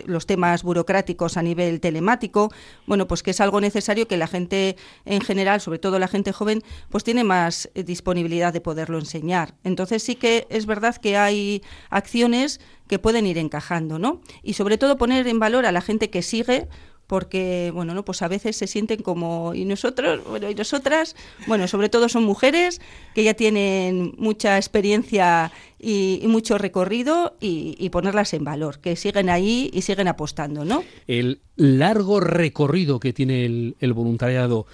los 0.06 0.26
temas 0.26 0.64
burocráticos 0.64 1.38
a 1.38 1.42
nivel 1.42 1.80
telemático. 1.80 2.52
Bueno, 2.86 3.08
pues 3.08 3.24
que 3.24 3.32
es 3.32 3.42
algo 3.42 3.62
necesario 3.62 4.08
que 4.08 4.18
la 4.18 4.28
gente 4.28 4.76
en 5.06 5.22
general, 5.22 5.62
sobre 5.62 5.80
todo 5.80 6.00
la 6.00 6.08
gente 6.08 6.32
joven, 6.32 6.64
pues 6.90 7.04
tiene 7.04 7.24
más 7.24 7.70
eh, 7.74 7.84
disponibilidad 7.84 8.54
de 8.54 8.62
poderlo 8.62 8.98
enseñar. 8.98 9.56
Entonces 9.64 10.04
sí 10.04 10.16
que 10.16 10.48
es 10.50 10.66
verdad 10.66 10.96
que 10.96 11.18
hay 11.18 11.62
acciones 11.90 12.60
que 12.88 13.00
pueden 13.00 13.26
ir 13.28 13.38
encajando, 13.38 14.00
¿no? 14.00 14.22
Y 14.42 14.54
sobre 14.54 14.78
todo 14.78 14.98
poner 14.98 15.28
en 15.28 15.40
valor 15.40 15.66
a 15.66 15.72
la 15.72 15.82
gente 15.82 16.10
que 16.10 16.22
sigue 16.22 16.68
porque 17.10 17.72
bueno 17.74 17.96
no 17.96 18.06
pues 18.06 18.22
a 18.22 18.28
veces 18.28 18.56
se 18.56 18.68
sienten 18.68 19.02
como 19.02 19.56
y 19.56 19.66
nosotros 19.66 20.22
bueno 20.30 20.48
y 20.48 20.54
nosotras 20.54 21.16
bueno 21.48 21.68
sobre 21.68 21.90
todo 21.90 22.08
son 22.08 22.24
mujeres 22.24 22.80
que 23.16 23.24
ya 23.24 23.34
tienen 23.34 24.14
mucha 24.20 24.58
experiencia 24.58 25.52
y, 25.80 26.22
mucho 26.28 26.60
recorrido 26.60 27.36
y, 27.40 27.90
ponerlas 27.90 28.34
en 28.36 28.44
valor 28.44 28.80
que 28.80 28.96
siguen 28.96 29.30
ahí 29.30 29.72
y 29.74 29.82
siguen 29.82 30.08
apostando 30.08 30.66
no 30.66 30.84
el 31.08 31.42
largo 31.56 32.20
recorrido 32.20 33.00
que 33.00 33.12
tiene 33.12 33.74
el 33.80 33.94
voluntariado 33.94 34.68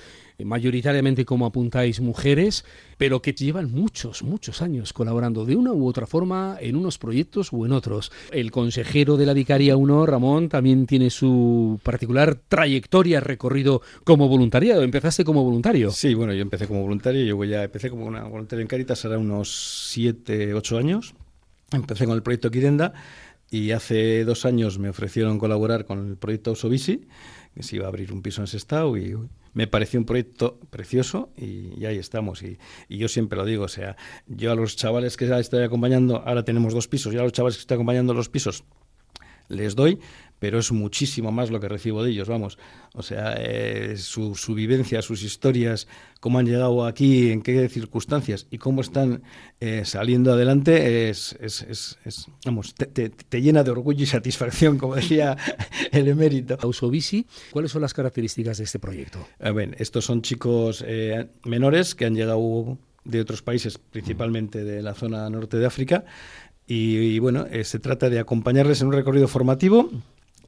mayoritariamente 0.43 1.25
como 1.25 1.45
apuntáis 1.45 2.01
mujeres, 2.01 2.65
pero 2.97 3.21
que 3.21 3.33
llevan 3.33 3.71
muchos, 3.71 4.23
muchos 4.23 4.61
años 4.61 4.93
colaborando 4.93 5.45
de 5.45 5.55
una 5.55 5.71
u 5.73 5.87
otra 5.87 6.07
forma 6.07 6.57
en 6.59 6.75
unos 6.75 6.97
proyectos 6.97 7.49
o 7.51 7.65
en 7.65 7.71
otros. 7.71 8.11
El 8.31 8.51
consejero 8.51 9.17
de 9.17 9.25
la 9.25 9.33
Vicaría 9.33 9.77
1, 9.77 10.05
Ramón, 10.05 10.49
también 10.49 10.85
tiene 10.85 11.09
su 11.09 11.79
particular 11.83 12.35
trayectoria 12.47 13.19
recorrido 13.19 13.81
como 14.03 14.27
voluntariado. 14.27 14.83
¿Empezaste 14.83 15.23
como 15.23 15.43
voluntario? 15.43 15.91
Sí, 15.91 16.13
bueno, 16.13 16.33
yo 16.33 16.41
empecé 16.41 16.67
como 16.67 16.81
voluntario, 16.81 17.23
yo 17.23 17.43
ya 17.43 17.63
empecé 17.63 17.89
como 17.89 18.05
una 18.05 18.23
voluntario 18.23 18.61
en 18.61 18.67
Caritas, 18.67 19.05
ahora 19.05 19.17
unos 19.17 19.89
7, 19.91 20.53
8 20.53 20.77
años. 20.77 21.15
Empecé 21.71 22.05
con 22.05 22.15
el 22.15 22.23
proyecto 22.23 22.51
Quirenda 22.51 22.93
y 23.49 23.71
hace 23.71 24.25
dos 24.25 24.45
años 24.45 24.79
me 24.79 24.89
ofrecieron 24.89 25.39
colaborar 25.39 25.85
con 25.85 26.07
el 26.09 26.17
proyecto 26.17 26.51
Usobisi, 26.51 27.07
que 27.53 27.63
se 27.63 27.77
iba 27.77 27.85
a 27.85 27.89
abrir 27.89 28.11
un 28.11 28.21
piso 28.21 28.41
en 28.41 28.47
Sestao 28.47 28.97
y 28.97 29.15
me 29.53 29.67
pareció 29.67 29.99
un 29.99 30.05
proyecto 30.05 30.59
precioso 30.69 31.29
y, 31.37 31.85
ahí 31.85 31.97
estamos. 31.97 32.43
Y, 32.43 32.57
y, 32.89 32.97
yo 32.97 33.07
siempre 33.07 33.37
lo 33.37 33.45
digo, 33.45 33.63
o 33.63 33.69
sea, 33.69 33.95
yo 34.27 34.51
a 34.51 34.55
los 34.55 34.75
chavales 34.75 35.15
que 35.15 35.25
estoy 35.39 35.63
acompañando, 35.63 36.23
ahora 36.25 36.43
tenemos 36.43 36.73
dos 36.73 36.87
pisos, 36.87 37.13
yo 37.13 37.21
a 37.21 37.23
los 37.23 37.31
chavales 37.31 37.55
que 37.57 37.61
estoy 37.61 37.75
acompañando 37.75 38.13
los 38.13 38.29
pisos 38.29 38.65
les 39.47 39.75
doy, 39.75 39.99
pero 40.39 40.59
es 40.59 40.71
muchísimo 40.71 41.31
más 41.31 41.49
lo 41.49 41.59
que 41.59 41.69
recibo 41.69 42.03
de 42.03 42.11
ellos, 42.11 42.27
vamos. 42.27 42.57
O 42.93 43.03
sea, 43.03 43.35
eh, 43.37 43.95
su, 43.97 44.35
su, 44.35 44.53
vivencia, 44.53 45.01
sus 45.01 45.23
historias, 45.23 45.87
cómo 46.19 46.39
han 46.39 46.45
llegado 46.45 46.85
aquí, 46.85 47.31
en 47.31 47.41
qué 47.41 47.67
circunstancias 47.69 48.47
y 48.51 48.57
cómo 48.57 48.81
están 48.81 49.23
eh, 49.59 49.83
saliendo 49.85 50.33
adelante, 50.33 51.09
es, 51.09 51.35
es, 51.39 51.97
es, 52.05 52.27
vamos, 52.45 52.73
te, 52.75 52.87
te, 53.09 53.41
llena 53.41 53.63
de 53.63 53.71
orgullo 53.71 54.03
y 54.03 54.07
satisfacción, 54.07 54.77
como 54.77 54.95
decía 54.95 55.37
el 55.91 56.07
emérito. 56.07 56.57
Ausovisi, 56.61 57.25
¿cuáles 57.51 57.71
son 57.71 57.81
las 57.81 57.93
características 57.93 58.57
de 58.57 58.63
este 58.63 58.79
proyecto? 58.79 59.25
A 59.39 59.51
ver, 59.51 59.75
estos 59.79 60.05
son 60.05 60.21
chicos 60.21 60.83
eh, 60.87 61.27
menores 61.43 61.95
que 61.95 62.05
han 62.05 62.15
llegado 62.15 62.77
de 63.03 63.21
otros 63.21 63.41
países, 63.41 63.77
principalmente 63.77 64.63
de 64.63 64.81
la 64.81 64.93
zona 64.93 65.29
norte 65.29 65.57
de 65.57 65.65
África, 65.65 66.05
y, 66.67 67.19
bueno, 67.19 67.45
eh, 67.51 67.63
se 67.63 67.77
trata 67.77 68.09
de 68.09 68.19
acompañarles 68.19 68.81
en 68.81 68.87
un 68.87 68.93
recorrido 68.93 69.27
formativo 69.27 69.91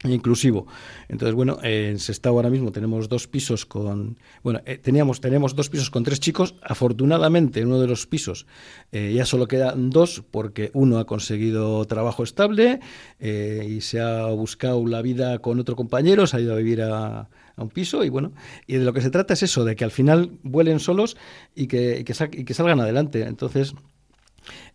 inclusivo. 0.04 0.66
Entonces, 1.08 1.34
bueno, 1.34 1.58
en 1.62 1.98
Sestao 1.98 2.34
ahora 2.34 2.50
mismo 2.50 2.72
tenemos 2.72 3.08
dos 3.08 3.26
pisos 3.26 3.66
con, 3.66 4.18
bueno, 4.42 4.60
eh, 4.66 4.78
teníamos, 4.78 5.20
tenemos 5.20 5.54
dos 5.54 5.68
pisos 5.68 5.90
con 5.90 6.04
tres 6.04 6.20
chicos. 6.20 6.54
Afortunadamente, 6.62 7.60
en 7.60 7.68
uno 7.68 7.80
de 7.80 7.86
los 7.86 8.06
pisos 8.06 8.46
eh, 8.92 9.12
ya 9.14 9.24
solo 9.24 9.46
quedan 9.48 9.90
dos 9.90 10.22
porque 10.30 10.70
uno 10.74 10.98
ha 10.98 11.06
conseguido 11.06 11.84
trabajo 11.86 12.22
estable 12.22 12.80
y 13.20 13.80
se 13.80 14.00
ha 14.00 14.26
buscado 14.26 14.86
la 14.86 15.02
vida 15.02 15.38
con 15.40 15.58
otro 15.58 15.76
compañero, 15.76 16.26
se 16.26 16.36
ha 16.36 16.40
ido 16.40 16.52
a 16.54 16.56
vivir 16.56 16.82
a, 16.82 17.28
un 17.56 17.70
piso 17.70 18.04
y 18.04 18.08
bueno, 18.08 18.32
y 18.66 18.74
de 18.74 18.84
lo 18.84 18.92
que 18.92 19.00
se 19.00 19.10
trata 19.10 19.34
es 19.34 19.42
eso, 19.42 19.64
de 19.64 19.74
que 19.74 19.84
al 19.84 19.90
final 19.90 20.38
vuelen 20.42 20.78
solos 20.78 21.16
y 21.54 21.66
que, 21.66 21.98
y 21.98 22.44
que 22.44 22.54
salgan 22.54 22.80
adelante. 22.80 23.22
Entonces, 23.22 23.74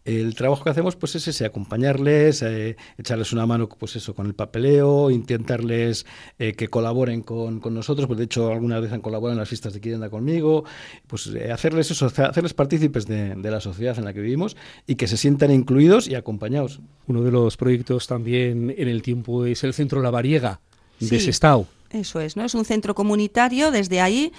el 0.05 0.35
trabajo 0.35 0.63
que 0.63 0.69
hacemos 0.69 0.95
pues 0.95 1.15
es 1.15 1.27
ese, 1.27 1.45
acompañarles, 1.45 2.41
eh, 2.41 2.75
echarles 2.97 3.31
una 3.31 3.45
mano 3.45 3.69
pues 3.69 3.95
eso, 3.95 4.13
con 4.13 4.27
el 4.27 4.35
papeleo, 4.35 5.09
intentarles 5.09 6.05
eh, 6.39 6.53
que 6.53 6.67
colaboren 6.67 7.21
con, 7.21 7.61
nosotros, 7.73 8.07
pues 8.07 8.17
de 8.17 8.25
hecho 8.25 8.51
algunas 8.51 8.81
veces 8.81 8.93
han 8.93 9.01
colaborado 9.01 9.33
en 9.33 9.39
las 9.39 9.49
fiestas 9.49 9.73
de 9.73 9.81
Quirenda 9.81 10.09
conmigo, 10.09 10.65
pues 11.07 11.27
eh, 11.27 11.51
hacerles 11.51 11.89
eso, 11.91 12.07
hacerles 12.07 12.53
partícipes 12.53 13.07
de, 13.07 13.35
la 13.35 13.61
sociedad 13.61 13.97
en 13.97 14.05
la 14.05 14.13
que 14.13 14.21
vivimos 14.21 14.57
y 14.87 14.95
que 14.95 15.07
se 15.07 15.17
sientan 15.17 15.51
incluidos 15.51 16.07
y 16.07 16.15
acompañados. 16.15 16.81
Uno 17.07 17.21
de 17.21 17.31
los 17.31 17.55
proyectos 17.55 18.07
también 18.07 18.73
en 18.75 18.87
el 18.87 19.01
tiempo 19.01 19.45
es 19.45 19.63
el 19.63 19.73
Centro 19.73 20.01
La 20.01 20.11
Variega 20.11 20.59
de 20.99 21.19
Sestao. 21.19 21.67
Eso 21.91 22.19
es, 22.19 22.35
¿no? 22.35 22.43
Es 22.43 22.55
un 22.55 22.65
centro 22.65 22.95
comunitario, 22.95 23.69
desde 23.69 24.01
ahí 24.01 24.33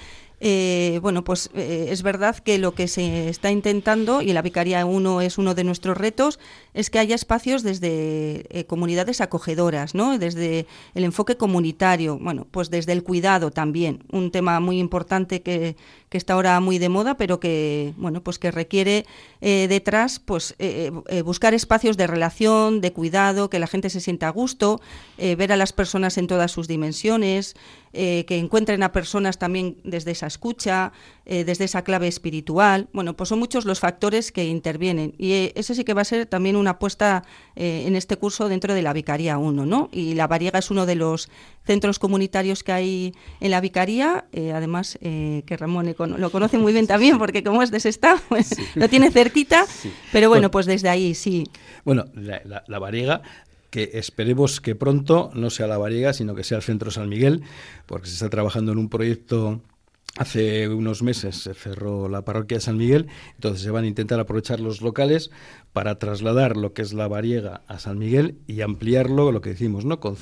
eh, 0.47 0.99
bueno, 1.01 1.25
pues 1.25 1.49
eh, 1.55 1.87
es 1.89 2.03
verdad 2.03 2.37
que 2.37 2.59
lo 2.59 2.75
que 2.75 2.87
se 2.87 3.31
está 3.31 3.51
intentando, 3.51 4.21
y 4.21 4.31
la 4.35 4.43
Vicaría 4.43 4.85
1 4.85 5.23
es 5.23 5.39
uno 5.39 5.55
de 5.55 5.65
nuestros 5.65 5.97
retos, 5.97 6.39
es 6.75 6.91
que 6.91 6.99
haya 6.99 7.15
espacios 7.15 7.63
desde 7.63 8.45
eh, 8.51 8.65
comunidades 8.67 9.21
acogedoras, 9.21 9.95
¿no? 9.95 10.19
Desde 10.19 10.67
el 10.95 11.05
enfoque 11.05 11.37
comunitario, 11.37 12.19
bueno, 12.19 12.47
pues 12.51 12.69
desde 12.69 12.93
el 12.93 13.03
cuidado 13.03 13.51
también, 13.51 14.05
un 14.11 14.31
tema 14.31 14.61
muy 14.61 14.79
importante 14.79 15.41
que, 15.43 15.77
que 16.09 16.19
está 16.19 16.35
ahora 16.35 16.61
muy 16.61 16.79
de 16.79 16.89
moda, 16.89 17.17
pero 17.17 17.41
que, 17.41 17.95
bueno, 17.97 18.23
pues 18.23 18.39
que 18.39 18.51
requiere 18.51 19.07
detrás, 19.41 20.21
pues 20.21 20.55
buscar 21.25 21.53
espacios 21.53 21.97
de 21.97 22.07
relación, 22.07 22.81
de 22.81 22.93
cuidado, 22.93 23.51
que 23.51 23.59
la 23.59 23.67
gente 23.67 23.91
se 23.91 24.01
sienta 24.01 24.29
a 24.29 24.31
gusto, 24.31 24.81
ver 25.19 25.53
a 25.53 25.57
las 25.57 25.73
personas 25.73 26.17
en 26.17 26.27
todas 26.27 26.51
sus 26.51 26.67
dimensiones, 26.67 27.57
que 27.93 28.25
encuentren 28.29 28.83
a 28.83 28.93
personas 28.93 29.39
también 29.39 29.77
desde 29.85 30.13
esa 30.13 30.27
escucha, 30.27 30.93
eh, 31.27 31.45
desde 31.45 31.65
esa 31.65 31.83
clave 31.83 32.07
espiritual. 32.07 32.89
Bueno, 32.93 33.17
pues 33.17 33.31
son 33.31 33.39
muchos 33.39 33.65
los 33.65 33.81
factores 33.81 34.31
que 34.31 34.45
intervienen 34.45 35.15
y 35.17 35.33
eh, 35.33 35.53
ese 35.55 35.75
sí 35.75 35.83
que 35.83 35.95
va 35.95 36.03
a 36.03 36.05
ser 36.05 36.27
también 36.27 36.55
una 36.65 36.73
apuesta 36.73 37.25
eh, 37.55 37.85
en 37.87 37.95
este 37.95 38.17
curso 38.17 38.49
dentro 38.49 38.75
de 38.75 38.83
la 38.83 38.93
Vicaría 38.93 39.39
1, 39.39 39.67
¿no? 39.67 39.89
Y 39.93 40.15
la 40.15 40.27
Variega 40.27 40.59
es 40.59 40.71
uno 40.71 40.87
de 40.87 40.97
los 40.97 41.29
centros 41.65 41.99
comunitarios 41.99 42.63
que 42.63 42.73
hay 42.73 43.15
en 43.41 43.51
la 43.51 43.61
Vicaría, 43.61 44.27
además 44.53 44.99
que 45.01 45.57
Ramón 45.57 45.95
lo 46.19 46.31
conoce 46.31 46.59
muy 46.59 46.75
bien 46.75 46.87
también 46.87 47.19
porque 47.19 47.43
como 47.43 47.63
es 47.63 47.71
de 47.71 47.81
Sestao, 47.81 48.19
pues 48.29 48.55
lo 48.75 48.89
tiene 48.89 49.11
cerquita, 49.11 49.65
pero 50.13 50.29
bueno, 50.29 50.51
pues 50.51 50.67
desde 50.67 50.91
ahí 50.91 51.15
sí. 51.15 51.45
Bueno, 51.85 52.05
la, 52.15 52.65
la 52.67 52.79
Variega 52.79 53.23
que 53.75 53.91
esperemos 53.95 54.61
que 54.61 54.77
pronto 54.77 55.33
no 55.35 55.51
sea 55.51 55.67
la 55.67 55.77
Variega, 55.77 56.13
sino 56.13 56.37
que 56.37 56.45
sea 56.45 56.59
el 56.59 56.63
Centro 56.63 56.93
San 56.93 57.09
Miguel, 57.09 57.43
porque 57.87 58.07
se 58.07 58.13
está 58.13 58.31
trabajando 58.31 58.71
en 58.71 58.79
un 58.79 58.89
proyecto 58.89 59.63
Hace 60.17 60.69
unos 60.69 61.03
meses 61.03 61.37
se 61.37 61.55
cerró 61.55 62.09
la 62.09 62.25
parroquia 62.25 62.59
de 62.59 62.61
San 62.61 62.77
Miguel, 62.77 63.09
entonces 63.35 63.63
se 63.63 63.71
van 63.73 63.83
a 63.83 63.89
intentar 63.89 64.21
aprovechar 64.21 64.61
los 64.61 64.81
locales 64.81 65.33
para 65.73 65.99
trasladar 65.99 66.57
lo 66.57 66.73
que 66.73 66.83
es 66.83 66.93
la 66.93 67.09
variega 67.09 67.63
a 67.67 67.81
San 67.81 67.99
Miguel 67.99 68.39
y 68.47 68.61
ampliarlo, 68.61 69.33
lo 69.33 69.41
que 69.41 69.51
decimos, 69.51 69.85
¿no? 69.85 69.99
con, 69.99 70.15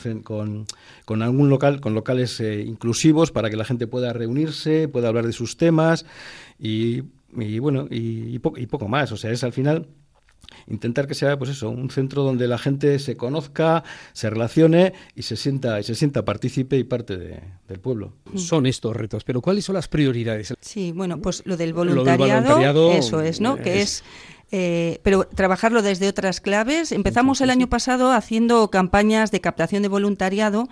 con, 1.05 1.23
algún 1.23 1.51
local, 1.51 1.83
con 1.83 1.93
locales 1.95 2.41
eh, 2.41 2.63
inclusivos 2.63 3.33
para 3.33 3.51
que 3.51 3.57
la 3.59 3.67
gente 3.67 3.87
pueda 3.87 4.15
reunirse, 4.15 4.89
pueda 4.89 5.09
hablar 5.09 5.27
de 5.27 5.35
sus 5.35 5.59
temas 5.59 6.07
y, 6.59 7.03
bueno, 7.61 7.87
y, 7.91 8.35
y 8.35 8.67
poco 8.67 8.89
más. 8.89 9.13
O 9.13 9.19
sea, 9.19 9.31
es 9.31 9.45
al 9.45 9.53
final 9.53 9.89
intentar 10.69 11.07
que 11.07 11.15
sea 11.15 11.39
pues 11.39 11.51
eso, 11.51 11.71
un 11.71 11.91
centro 11.91 12.23
donde 12.23 12.49
la 12.49 12.59
gente 12.59 12.99
se 12.99 13.17
conozca, 13.17 13.85
se 14.13 14.31
relacione 14.31 14.93
y 15.15 15.23
se 15.23 15.37
sienta 15.37 15.81
y 15.81 15.83
se 15.83 15.95
sienta 15.95 16.25
partícipe 16.25 16.77
y 16.77 16.85
parte 16.85 17.17
del 17.17 17.81
pueblo. 17.81 18.13
Son 18.37 18.67
estos 18.67 18.97
retos, 18.97 19.25
pero 19.25 19.41
¿cuáles 19.41 19.65
son 19.65 19.75
las 19.75 19.89
prioridades? 19.89 20.55
Sí, 20.61 20.93
bueno, 20.93 21.21
pues 21.21 21.43
lo 21.47 21.57
del 21.57 21.73
voluntariado, 21.73 22.93
eso 22.93 23.21
es, 23.21 23.41
¿no? 23.41 23.57
Que 23.57 23.83
es 23.83 24.03
eh, 24.55 25.01
pero 25.03 25.25
trabajarlo 25.25 25.81
desde 25.81 26.09
otras 26.09 26.43
claves. 26.43 26.93
Empezamos 26.93 27.41
el 27.41 27.49
año 27.49 27.69
pasado 27.69 28.13
haciendo 28.13 28.69
campañas 28.69 29.31
de 29.31 29.41
captación 29.41 29.83
de 29.83 29.89
voluntariado 29.89 30.69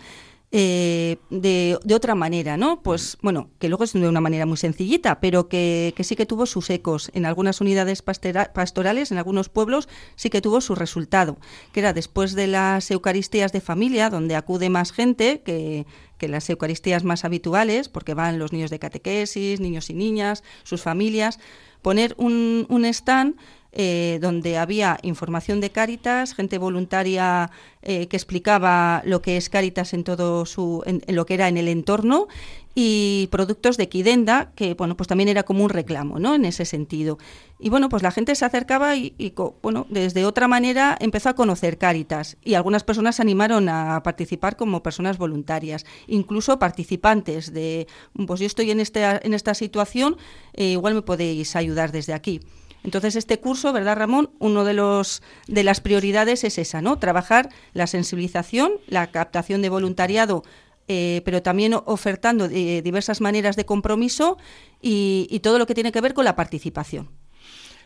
eh, 0.53 1.19
de, 1.31 1.79
otra 1.95 2.17
manera, 2.17 2.57
¿no? 2.57 2.83
Pues 2.83 3.19
bueno, 3.23 3.51
que 3.61 3.69
luego 3.69 3.85
es 3.85 3.93
de 3.93 4.09
una 4.09 4.21
manera 4.21 4.47
muy 4.47 4.57
sencillita, 4.57 5.21
pero 5.21 5.49
que, 5.49 5.95
sí 6.01 6.17
que 6.17 6.27
tuvo 6.27 6.45
sus 6.47 6.71
ecos. 6.71 7.11
En 7.15 7.25
algunas 7.25 7.61
unidades 7.61 8.03
pastorales, 8.03 9.13
en 9.13 9.19
algunos 9.19 9.49
pueblos, 9.49 9.89
sí 10.17 10.29
que 10.29 10.41
tuvo 10.41 10.61
su 10.61 10.75
resultado, 10.75 11.39
que 11.73 11.81
era 11.81 11.93
después 11.93 12.35
de 12.35 12.49
las 12.49 12.91
Eucaristías 12.91 13.53
de 13.53 13.61
familia, 13.61 14.11
donde 14.11 14.35
acude 14.35 14.71
más 14.71 14.91
gente 14.91 15.43
que, 15.43 15.87
que 16.19 16.27
las 16.27 16.51
Eucaristías 16.51 17.05
más 17.05 17.25
habituales, 17.25 17.89
porque 17.89 18.15
van 18.15 18.41
los 18.41 18.53
niños 18.53 18.71
de 18.71 18.81
catequesis, 18.81 19.61
niños 19.61 19.89
y 19.89 19.95
niñas, 19.95 20.43
sus 20.65 20.83
familias, 20.83 21.39
poner 21.81 22.15
un, 22.19 22.67
un 22.69 22.85
stand 22.87 23.37
eh, 23.73 24.19
donde 24.21 24.59
había 24.59 24.99
información 25.03 25.61
de 25.61 25.71
Cáritas, 25.71 26.35
gente 26.35 26.59
voluntaria 26.59 27.51
eh, 27.83 28.09
que 28.09 28.17
explicaba 28.17 29.01
lo 29.05 29.23
que 29.23 29.37
es 29.37 29.49
Cáritas 29.49 29.95
en 29.95 30.03
todo 30.03 30.45
su, 30.45 30.83
en, 30.87 31.03
lo 31.15 31.25
que 31.25 31.35
era 31.35 31.49
en 31.49 31.57
el 31.57 31.69
entorno 31.69 32.27
y 32.75 33.29
productos 33.31 33.77
de 33.77 33.89
Quidenda, 33.89 34.51
que 34.55 34.75
bueno, 34.75 34.97
pues 34.97 35.07
también 35.07 35.29
era 35.29 35.43
como 35.45 35.65
un 35.65 35.71
reclamo, 35.71 36.19
¿no? 36.19 36.35
En 36.35 36.45
ese 36.45 36.65
sentido. 36.65 37.19
Y 37.59 37.69
bueno, 37.69 37.89
pues 37.89 38.03
la 38.03 38.11
gente 38.11 38.35
se 38.35 38.45
acercaba 38.45 38.97
y, 38.97 39.35
bueno, 39.63 39.87
desde 39.89 40.25
otra 40.25 40.49
manera 40.49 40.97
empezó 41.01 41.29
a 41.29 41.35
conocer 41.35 41.79
Cáritas 41.79 42.39
y 42.43 42.55
algunas 42.55 42.85
personas 42.85 43.17
se 43.17 43.23
animaron 43.23 43.69
a 43.69 44.03
participar 44.03 44.57
como 44.57 44.83
personas 44.83 45.19
voluntarias, 45.19 45.85
incluso 46.07 46.59
participantes 46.59 47.53
de, 47.53 47.87
pues 48.27 48.41
yo 48.41 48.47
estoy 48.47 48.71
en, 48.71 48.81
este, 48.81 49.05
en 49.05 49.35
esta 49.35 49.55
situación, 49.55 50.17
eh, 50.55 50.73
igual 50.73 50.95
me 50.95 51.03
podéis 51.03 51.55
ayudar 51.55 51.93
desde 51.93 52.15
aquí. 52.15 52.41
Entonces, 52.83 53.17
este 53.17 53.39
curso, 53.39 53.73
¿verdad, 53.73 53.97
Ramón? 53.97 54.31
Uno 54.39 54.65
de 54.65 54.75
los 54.75 55.23
de 55.47 55.65
las 55.65 55.81
prioridades 55.81 56.45
es 56.45 56.59
esa, 56.59 56.81
¿no? 56.81 56.99
Trabajar 56.99 57.51
la 57.75 57.87
sensibilización, 57.87 58.73
la 58.87 59.11
captación 59.11 59.63
de 59.63 59.69
voluntariado, 59.69 60.43
eh, 60.89 61.23
pero 61.25 61.43
también 61.43 61.75
ofertando 61.75 62.47
eh, 62.47 62.83
diversas 62.83 63.21
maneras 63.21 63.55
de 63.55 63.65
compromiso 63.65 64.39
y, 64.81 65.41
todo 65.41 65.59
lo 65.59 65.67
que 65.67 65.75
tiene 65.75 65.93
que 65.93 66.01
ver 66.01 66.15
con 66.15 66.25
la 66.25 66.35
participación. 66.35 67.09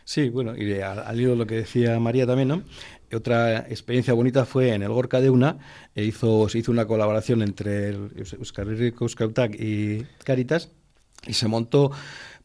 Sí, 0.05 0.29
bueno, 0.29 0.55
y 0.55 0.79
al, 0.81 1.19
hilo 1.19 1.31
de 1.31 1.35
lo 1.35 1.47
que 1.47 1.55
decía 1.55 1.99
María 1.99 2.25
también, 2.25 2.47
¿no? 2.47 2.63
Otra 3.13 3.59
experiencia 3.59 4.13
bonita 4.13 4.45
fue 4.45 4.73
en 4.73 4.81
el 4.81 4.89
Gorka 4.89 5.21
de 5.21 5.29
Una, 5.29 5.57
e 5.93 6.03
hizo, 6.03 6.49
se 6.49 6.59
hizo 6.59 6.71
una 6.71 6.85
colaboración 6.85 7.41
entre 7.41 7.89
Euskal 7.89 8.75
y 9.59 10.03
Caritas, 10.23 10.71
y 11.27 11.33
se 11.33 11.47
montó 11.47 11.91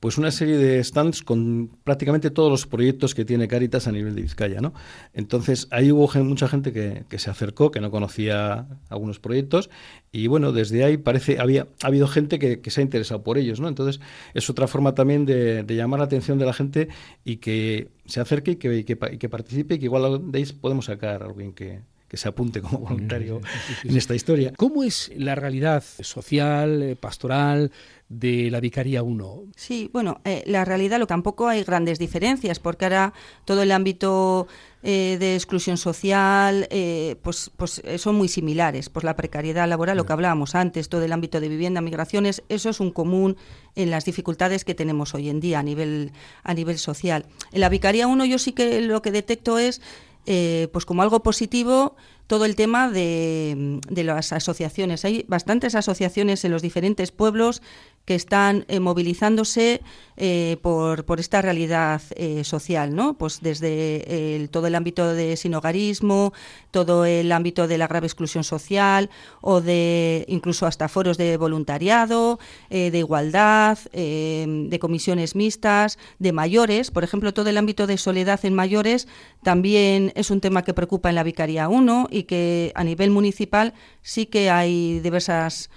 pues 0.00 0.16
una 0.16 0.30
serie 0.30 0.56
de 0.56 0.82
stands 0.82 1.22
con 1.22 1.70
prácticamente 1.84 2.30
todos 2.30 2.50
los 2.50 2.66
proyectos 2.66 3.14
que 3.14 3.26
tiene 3.26 3.48
Caritas 3.48 3.86
a 3.86 3.92
nivel 3.92 4.14
de 4.14 4.22
Vizcaya, 4.22 4.62
¿no? 4.62 4.72
Entonces 5.12 5.68
ahí 5.70 5.92
hubo 5.92 6.10
mucha 6.24 6.48
gente 6.48 6.72
que, 6.72 7.18
se 7.18 7.30
acercó, 7.30 7.70
que 7.70 7.80
no 7.80 7.90
conocía 7.90 8.66
algunos 8.88 9.20
proyectos 9.20 9.68
y 10.10 10.26
bueno, 10.26 10.52
desde 10.52 10.84
ahí 10.84 10.96
parece 10.96 11.38
había 11.38 11.68
ha 11.82 11.86
habido 11.86 12.08
gente 12.08 12.38
que, 12.38 12.70
se 12.70 12.80
ha 12.80 12.82
interesado 12.82 13.22
por 13.22 13.36
ellos, 13.36 13.60
¿no? 13.60 13.68
Entonces 13.68 14.00
es 14.32 14.48
otra 14.48 14.66
forma 14.66 14.94
también 14.94 15.26
de, 15.26 15.64
llamar 15.68 16.00
la 16.00 16.06
atención 16.06 16.38
de 16.38 16.46
la 16.46 16.54
gente 16.54 16.88
y 17.22 17.36
que 17.36 17.90
se 18.06 18.20
acerque 18.20 18.52
y 18.52 18.56
que, 18.56 19.28
participe 19.28 19.74
y 19.74 19.78
que 19.78 19.84
igual 19.84 20.32
de 20.32 20.38
ahí 20.38 20.46
podemos 20.46 20.86
sacar 20.86 21.22
a 21.22 21.26
alguien 21.26 21.52
que, 21.52 21.80
que 22.10 22.16
se 22.16 22.28
apunte 22.28 22.60
como 22.60 22.78
voluntario 22.80 23.40
en 23.84 23.96
esta 23.96 24.16
historia. 24.16 24.52
¿Cómo 24.56 24.82
es 24.82 25.12
la 25.16 25.36
realidad 25.36 25.84
social, 26.00 26.82
eh, 26.82 26.96
pastoral 26.96 27.70
de 28.08 28.50
la 28.50 28.58
Vicaría 28.58 29.04
1? 29.04 29.44
Sí, 29.54 29.88
bueno, 29.92 30.20
eh, 30.24 30.42
la 30.46 30.64
realidad 30.64 30.98
lo 30.98 31.06
tampoco 31.06 31.46
hay 31.46 31.62
grandes 31.62 32.00
diferencias, 32.00 32.58
porque 32.58 32.86
ahora 32.86 33.14
todo 33.44 33.62
el 33.62 33.70
ámbito 33.70 34.48
eh, 34.82 35.18
de 35.20 35.36
exclusión 35.36 35.76
social 35.76 36.66
eh, 36.70 37.14
pues, 37.22 37.52
pues 37.56 37.80
son 37.98 38.16
muy 38.16 38.26
similares. 38.26 38.88
Pues 38.88 39.04
la 39.04 39.14
precariedad 39.14 39.68
laboral, 39.68 39.96
lo 39.96 40.04
que 40.04 40.12
hablábamos 40.12 40.56
antes, 40.56 40.88
todo 40.88 41.04
el 41.04 41.12
ámbito 41.12 41.40
de 41.40 41.48
vivienda, 41.48 41.80
migraciones, 41.80 42.42
eso 42.48 42.70
es 42.70 42.80
un 42.80 42.90
común 42.90 43.36
en 43.76 43.90
las 43.90 44.04
dificultades 44.04 44.64
que 44.64 44.74
tenemos 44.74 45.14
hoy 45.14 45.28
en 45.28 45.38
día 45.38 45.60
a 45.60 45.62
nivel, 45.62 46.10
a 46.42 46.54
nivel 46.54 46.78
social. 46.78 47.26
En 47.52 47.60
la 47.60 47.68
Vicaría 47.68 48.08
1 48.08 48.24
yo 48.24 48.40
sí 48.40 48.50
que 48.50 48.80
lo 48.80 49.00
que 49.00 49.12
detecto 49.12 49.60
es 49.60 49.80
eh, 50.26 50.68
pues 50.72 50.84
como 50.84 51.02
algo 51.02 51.22
positivo 51.22 51.96
todo 52.26 52.44
el 52.44 52.54
tema 52.54 52.88
de, 52.90 53.80
de, 53.88 54.04
las 54.04 54.32
asociaciones. 54.32 55.04
Hay 55.04 55.24
bastantes 55.26 55.74
asociaciones 55.74 56.44
en 56.44 56.52
los 56.52 56.62
diferentes 56.62 57.10
pueblos 57.10 57.60
que 58.04 58.14
están 58.14 58.64
eh, 58.66 58.80
movilizándose 58.80 59.82
eh, 60.16 60.56
por, 60.62 61.04
por, 61.04 61.20
esta 61.20 61.40
realidad 61.42 62.02
eh, 62.16 62.44
social, 62.44 62.94
¿no? 62.94 63.14
Pues 63.14 63.40
desde 63.40 64.48
todo 64.50 64.66
el 64.66 64.74
ámbito 64.74 65.14
de 65.14 65.36
sinogarismo, 65.36 66.32
todo 66.70 67.04
el 67.04 67.30
ámbito 67.32 67.68
de 67.68 67.78
la 67.78 67.86
grave 67.86 68.06
exclusión 68.06 68.44
social 68.44 69.10
o 69.40 69.60
de 69.60 70.24
incluso 70.28 70.66
hasta 70.66 70.88
foros 70.88 71.16
de 71.18 71.36
voluntariado, 71.36 72.38
de 72.68 72.98
igualdad, 72.98 73.78
de 73.92 74.78
comisiones 74.80 75.34
mixtas, 75.34 75.98
de 76.18 76.32
mayores. 76.32 76.90
Por 76.90 77.04
ejemplo, 77.04 77.32
todo 77.32 77.48
el 77.48 77.56
ámbito 77.56 77.86
de 77.86 77.96
soledad 77.96 78.40
en 78.44 78.54
mayores 78.54 79.08
también 79.42 80.12
es 80.16 80.30
un 80.30 80.40
tema 80.40 80.62
que 80.64 80.74
preocupa 80.74 81.08
en 81.08 81.14
la 81.14 81.22
Vicaría 81.22 81.68
1 81.68 82.08
y 82.10 82.24
que 82.24 82.72
a 82.74 82.84
nivel 82.84 83.10
municipal 83.10 83.72
sí 84.02 84.26
que 84.26 84.50
hay 84.50 85.00
diversas 85.00 85.70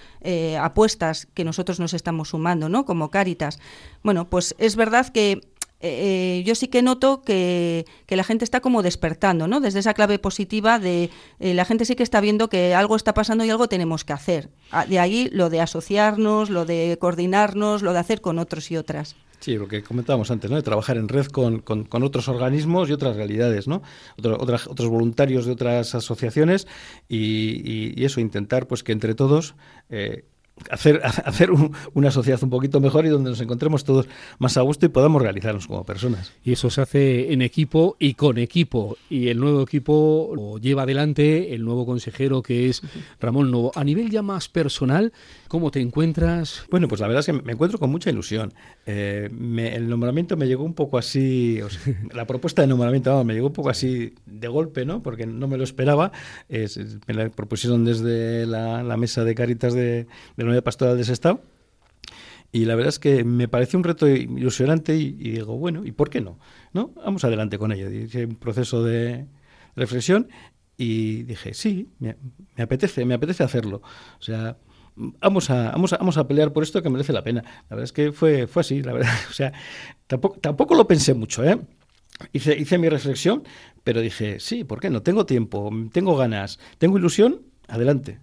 apuestas 0.60 1.28
que 1.34 1.44
nosotros 1.44 1.82
nos 1.82 1.94
estamos 1.94 2.13
sumando, 2.26 2.70
¿no? 2.70 2.86
Como 2.86 3.10
Cáritas. 3.10 3.60
Bueno, 4.04 4.30
pues 4.30 4.56
es 4.58 4.76
verdad 4.76 5.10
que 5.10 5.42
eh, 5.86 6.44
yo 6.46 6.56
sí 6.56 6.70
que 6.70 6.82
noto 6.82 7.24
que, 7.24 7.86
que, 8.06 8.16
la 8.16 8.24
gente 8.24 8.46
está 8.46 8.62
como 8.62 8.82
despertando, 8.82 9.50
¿no? 9.50 9.60
Desde 9.60 9.80
esa 9.80 9.94
clave 9.94 10.18
positiva 10.18 10.80
de 10.80 11.10
eh, 11.42 11.54
la 11.54 11.66
gente 11.66 11.84
sí 11.84 11.96
que 11.96 12.04
está 12.04 12.22
viendo 12.22 12.48
que 12.48 12.74
algo 12.74 12.96
está 12.96 13.14
pasando 13.14 13.44
y 13.44 13.50
algo 13.50 13.68
tenemos 13.68 14.06
que 14.06 14.14
hacer. 14.14 14.50
De 14.88 15.00
ahí 15.00 15.30
lo 15.34 15.50
de 15.50 15.60
asociarnos, 15.60 16.50
lo 16.50 16.64
de 16.64 16.98
coordinarnos, 17.02 17.82
lo 17.82 17.92
de 17.92 18.00
hacer 18.00 18.22
con 18.22 18.40
otros 18.40 18.72
y 18.72 18.78
otras. 18.78 19.18
Sí, 19.42 19.58
lo 19.58 19.68
que 19.68 19.84
comentábamos 19.84 20.32
antes, 20.32 20.50
¿no? 20.50 20.56
De 20.56 20.64
trabajar 20.64 20.96
en 20.96 21.10
red 21.10 21.26
con, 21.26 21.60
con, 21.60 22.04
otros 22.04 22.30
organismos 22.30 22.88
y 22.88 22.94
otras 22.94 23.18
realidades, 23.18 23.68
¿no? 23.68 23.82
Otros 24.18 24.88
voluntarios 24.88 25.46
de 25.46 25.52
otras 25.52 25.94
asociaciones 25.96 26.66
y, 27.10 28.02
eso, 28.06 28.22
intentar 28.22 28.68
pues 28.68 28.84
que 28.84 28.94
entre 28.94 29.16
todos 29.16 29.56
eh, 29.90 30.24
hacer, 30.70 31.02
hacer 31.04 31.52
un, 31.52 31.74
una 31.94 32.12
sociedad 32.12 32.42
un 32.44 32.50
poquito 32.50 32.80
mejor 32.80 33.06
y 33.06 33.10
donde 33.10 33.30
nos 33.30 33.42
encontremos 33.42 33.84
todos 33.84 34.08
más 34.40 34.58
a 34.58 34.62
gusto 34.62 34.86
y 34.86 34.90
podamos 34.90 35.22
realizarnos 35.22 35.68
como 35.68 35.84
personas. 35.86 36.34
Y 36.44 36.54
eso 36.54 36.70
se 36.70 36.82
hace 36.82 37.34
en 37.34 37.42
equipo 37.42 37.96
y 38.00 38.14
con 38.14 38.38
equipo. 38.38 38.98
Y 39.10 39.30
el 39.30 39.40
nuevo 39.40 39.62
equipo 39.62 40.32
lo 40.36 40.58
lleva 40.58 40.84
adelante 40.84 41.54
el 41.54 41.64
nuevo 41.64 41.86
consejero 41.86 42.42
que 42.42 42.70
es 42.70 42.82
Ramón 43.20 43.52
Novo. 43.52 43.72
A 43.76 43.84
nivel 43.84 44.10
ya 44.10 44.22
más 44.22 44.50
personal, 44.50 45.14
¿cómo 45.48 45.72
te 45.72 45.82
encuentras? 45.82 46.66
Bueno, 46.70 46.88
pues 46.88 47.02
la 47.02 47.08
verdad 47.08 47.22
es 47.22 47.26
que 47.26 47.34
me 47.34 47.54
encuentro 47.54 47.80
con 47.80 47.90
mucha 47.90 48.10
ilusión. 48.10 48.54
Eh, 48.86 49.30
me, 49.32 49.76
el 49.76 49.90
nombramiento 49.90 50.38
me 50.38 50.48
llegó 50.48 50.64
un 50.64 50.74
poco 50.74 50.98
así, 50.98 51.62
o 51.62 51.70
sea, 51.70 51.82
la 52.14 52.26
propuesta 52.26 52.62
de 52.62 52.68
nombramiento 52.68 53.12
vamos, 53.12 53.26
me 53.26 53.34
llegó 53.34 53.48
un 53.48 53.54
poco 53.54 53.70
así 53.70 54.14
de 54.26 54.48
golpe, 54.48 54.86
¿no? 54.86 55.02
Porque 55.02 55.26
no 55.26 55.48
me 55.48 55.58
lo 55.58 55.64
esperaba. 55.64 56.12
Es, 56.50 56.80
me 57.08 57.14
la 57.14 57.30
propusieron 57.30 57.86
desde 57.86 58.46
la, 58.46 58.84
la 58.84 58.98
mesa 58.98 59.24
de 59.24 59.36
Caritas 59.36 59.74
de, 59.74 60.08
de 60.38 60.43
pastoral 60.64 60.98
de. 60.98 61.38
Y 62.52 62.66
la 62.66 62.76
verdad 62.76 62.90
es 62.90 63.00
que 63.00 63.24
me 63.24 63.48
parece 63.48 63.78
un 63.78 63.84
reto 63.84 64.08
ilusionante 64.08 64.96
y, 64.96 65.16
y, 65.20 65.32
digo, 65.32 65.58
bueno, 65.58 65.84
¿y 65.86 65.92
por 65.92 66.12
qué 66.12 66.22
no? 66.22 66.38
¿no? 66.72 66.92
Vamos 67.04 67.24
adelante 67.24 67.58
con 67.58 67.72
ello. 67.72 67.90
Hice 67.90 68.26
un 68.26 68.36
proceso 68.36 68.84
de 68.84 69.28
reflexión 69.76 70.30
y 70.78 71.24
dije, 71.24 71.54
sí, 71.54 71.90
me, 72.00 72.16
me 72.56 72.64
apetece, 72.64 73.06
me 73.06 73.16
apetece 73.16 73.44
hacerlo. 73.44 73.82
O 74.20 74.22
sea, 74.22 74.58
vamos 74.96 75.50
a, 75.50 75.72
vamos, 75.72 75.94
a, 75.94 75.98
vamos 75.98 76.18
a 76.18 76.28
pelear 76.28 76.54
por 76.54 76.64
esto 76.64 76.82
que 76.82 76.90
merece 76.90 77.14
la 77.14 77.24
pena. 77.24 77.42
La 77.70 77.76
verdad 77.76 77.86
es 77.86 77.94
que 77.94 78.12
fue, 78.12 78.48
fue 78.48 78.62
así, 78.62 78.82
la 78.82 78.94
verdad. 78.94 79.14
O 79.30 79.34
sea, 79.34 79.54
tampoco, 80.08 80.40
tampoco 80.40 80.76
lo 80.76 80.88
pensé 80.88 81.14
mucho, 81.14 81.44
¿eh? 81.44 81.60
Hice, 82.32 82.56
hice 82.58 82.78
mi 82.78 82.90
reflexión, 82.90 83.44
pero 83.84 84.00
dije, 84.02 84.40
sí, 84.40 84.64
¿por 84.64 84.80
qué 84.80 84.90
no? 84.90 85.02
Tengo 85.02 85.26
tiempo, 85.26 85.72
tengo 85.92 86.16
ganas, 86.16 86.60
tengo 86.78 86.98
ilusión, 86.98 87.42
adelante. 87.68 88.20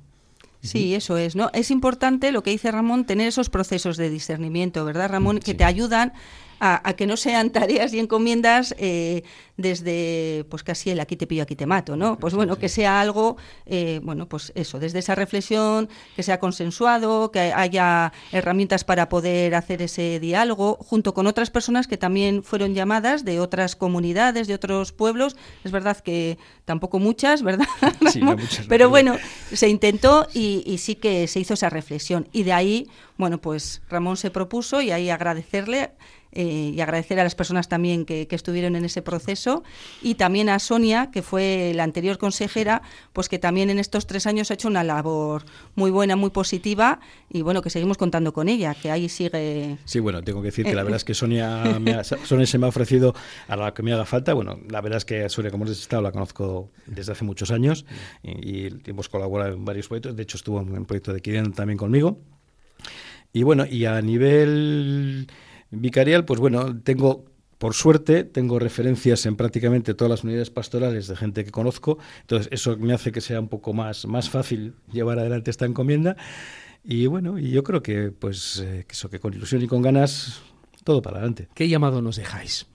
Sí, 0.63 0.95
eso 0.95 1.17
es, 1.17 1.37
¿no? 1.37 1.51
Es 1.55 1.71
importante 1.71 2.33
lo 2.33 2.43
que 2.43 2.51
dice 2.51 2.71
Ramón, 2.71 3.07
tener 3.07 3.29
esos 3.29 3.49
procesos 3.49 3.97
de 3.97 4.11
discernimiento, 4.11 4.85
¿verdad, 4.85 5.11
Ramón? 5.11 5.37
Sí. 5.37 5.43
Que 5.43 5.55
te 5.55 5.65
ayudan 5.65 6.13
a, 6.61 6.89
a, 6.89 6.93
que 6.95 7.07
no 7.07 7.17
sean 7.17 7.51
tareas 7.51 7.93
y 7.93 7.99
encomiendas 7.99 8.75
eh, 8.79 9.25
desde, 9.61 10.45
pues 10.49 10.63
casi 10.63 10.91
el 10.91 11.01
aquí 11.01 11.17
te 11.17 11.27
pillo, 11.27 11.43
aquí 11.43 11.57
te 11.57 11.67
mato, 11.67 11.97
¿no? 11.97 12.19
Pues 12.19 12.35
bueno, 12.35 12.57
que 12.57 12.69
sea 12.69 13.01
algo, 13.01 13.37
eh, 13.67 14.01
bueno, 14.03 14.29
pues 14.29 14.53
eso, 14.55 14.79
desde 14.79 15.01
esa 15.01 15.15
reflexión, 15.15 15.89
que 16.17 16.23
sea 16.23 16.39
consensuado, 16.41 17.31
que 17.31 17.41
haya 17.41 18.13
herramientas 18.33 18.85
para 18.85 19.09
poder 19.09 19.55
hacer 19.55 19.83
ese 19.83 20.21
diálogo, 20.21 20.79
junto 20.81 21.15
con 21.15 21.27
otras 21.27 21.51
personas 21.51 21.87
que 21.87 21.97
también 21.97 22.43
fueron 22.43 22.75
llamadas 22.75 23.25
de 23.25 23.41
otras 23.41 23.77
comunidades, 23.77 24.47
de 24.47 24.55
otros 24.55 24.93
pueblos. 24.93 25.37
Es 25.65 25.73
verdad 25.73 25.99
que 25.99 26.39
tampoco 26.65 26.99
muchas, 26.99 27.43
¿verdad? 27.43 27.67
Sí, 28.11 28.21
no 28.21 28.37
muchas, 28.37 28.67
Pero 28.67 28.89
bueno, 28.89 29.17
se 29.53 29.69
intentó 29.69 30.27
y, 30.33 30.63
y 30.67 30.79
sí 30.79 30.97
que 30.97 31.29
se 31.29 31.39
hizo 31.39 31.55
esa 31.55 31.71
reflexión. 31.71 32.29
Y 32.33 32.43
de 32.43 32.53
ahí, 32.53 32.89
bueno, 33.19 33.41
pues 33.41 33.83
Ramón 33.89 34.17
se 34.17 34.31
propuso 34.31 34.81
y 34.81 34.91
ahí 34.91 35.11
agradecerle 35.11 35.91
eh, 36.33 36.73
y 36.75 36.81
agradecer 36.81 37.19
a 37.19 37.25
las 37.25 37.35
personas 37.35 37.69
también 37.69 38.05
que, 38.05 38.29
que, 38.29 38.37
estuvieron 38.37 38.77
en 38.77 38.85
ese 38.85 39.03
proceso 39.03 39.65
y 40.01 40.15
también 40.15 40.49
a 40.49 40.59
Sonia, 40.61 41.11
que 41.11 41.23
fue 41.23 41.73
la 41.75 41.83
anterior 41.83 42.19
consejera, 42.19 42.83
pues 43.13 43.29
que 43.29 43.39
también 43.39 43.69
en 43.69 43.79
estos 43.79 44.07
tres 44.07 44.27
años 44.27 44.51
ha 44.51 44.55
hecho 44.55 44.69
una 44.69 44.85
labor 44.85 45.45
muy 45.75 45.91
buena, 45.91 46.15
muy 46.15 46.31
positiva 46.31 47.01
y 47.29 47.43
bueno, 47.43 47.63
que 47.63 47.71
seguimos 47.71 47.99
contando 47.99 48.33
con 48.33 48.49
ella, 48.49 48.75
que 48.75 48.91
ahí 48.91 49.09
sigue. 49.09 49.79
Sí, 49.85 49.99
bueno, 49.99 50.23
tengo 50.23 50.41
que 50.41 50.47
decir 50.47 50.65
que 50.65 50.75
la 50.75 50.85
verdad 50.85 50.99
es 50.99 51.05
que 51.05 51.15
Sonia, 51.15 51.79
me 51.81 51.95
ha, 51.95 52.05
Sonia 52.05 52.47
se 52.47 52.59
me 52.59 52.67
ha 52.67 52.69
ofrecido 52.69 53.15
a 53.49 53.57
la 53.57 53.75
que 53.75 53.83
me 53.83 53.93
haga 53.93 54.05
falta. 54.05 54.33
Bueno, 54.33 54.61
la 54.69 54.81
verdad 54.81 54.99
es 54.99 55.05
que 55.05 55.29
Sonia, 55.29 55.51
como 55.51 55.65
les 55.65 55.79
he 55.79 55.83
estado, 55.83 56.03
la 56.03 56.13
conozco 56.13 56.71
desde 56.87 57.13
hace 57.13 57.25
muchos 57.25 57.51
años 57.51 57.85
y, 58.23 58.69
y 58.69 58.83
hemos 58.87 59.09
colaborado 59.09 59.55
en 59.55 59.65
varios 59.65 59.89
proyectos. 59.89 60.15
De 60.15 60.23
hecho, 60.23 60.37
estuvo 60.37 60.61
en 60.61 60.71
un 60.71 60.85
proyecto 60.85 61.13
de 61.13 61.21
Kirian 61.21 61.53
también 61.53 61.77
conmigo. 61.77 62.19
Y 63.33 63.43
bueno, 63.45 63.65
y 63.67 63.85
a 63.85 64.01
nivel 64.03 65.29
vicarial, 65.71 66.25
pues 66.25 66.41
bueno, 66.41 66.81
tengo, 66.83 67.25
por 67.59 67.75
suerte, 67.75 68.25
tengo 68.25 68.59
referencias 68.59 69.27
en 69.27 69.37
prácticamente 69.37 69.95
todas 69.95 70.11
las 70.11 70.25
unidades 70.25 70.51
pastorales 70.51 71.09
de 71.09 71.17
gente 71.17 71.45
que 71.45 71.51
conozco, 71.51 71.99
entonces 72.23 72.49
eso 72.53 72.77
me 72.77 72.93
hace 72.93 73.13
que 73.13 73.21
sea 73.21 73.41
un 73.41 73.49
poco 73.49 73.73
más, 73.73 74.07
más 74.07 74.31
fácil 74.31 74.75
llevar 74.93 75.19
adelante 75.19 75.51
esta 75.51 75.67
encomienda. 75.67 76.17
Y 76.83 77.07
bueno, 77.07 77.39
y 77.39 77.51
yo 77.51 77.63
creo 77.63 77.83
que 77.83 78.11
pues 78.11 78.63
eh, 78.65 78.85
que 78.89 78.95
eso 78.95 79.11
que 79.11 79.21
con 79.21 79.35
ilusión 79.35 79.63
y 79.63 79.67
con 79.67 79.83
ganas 79.83 80.41
todo 80.85 81.03
para 81.03 81.19
adelante. 81.19 81.49
¿Qué 81.55 81.69
llamado 81.69 82.01
nos 82.01 82.17
dejáis? 82.17 82.67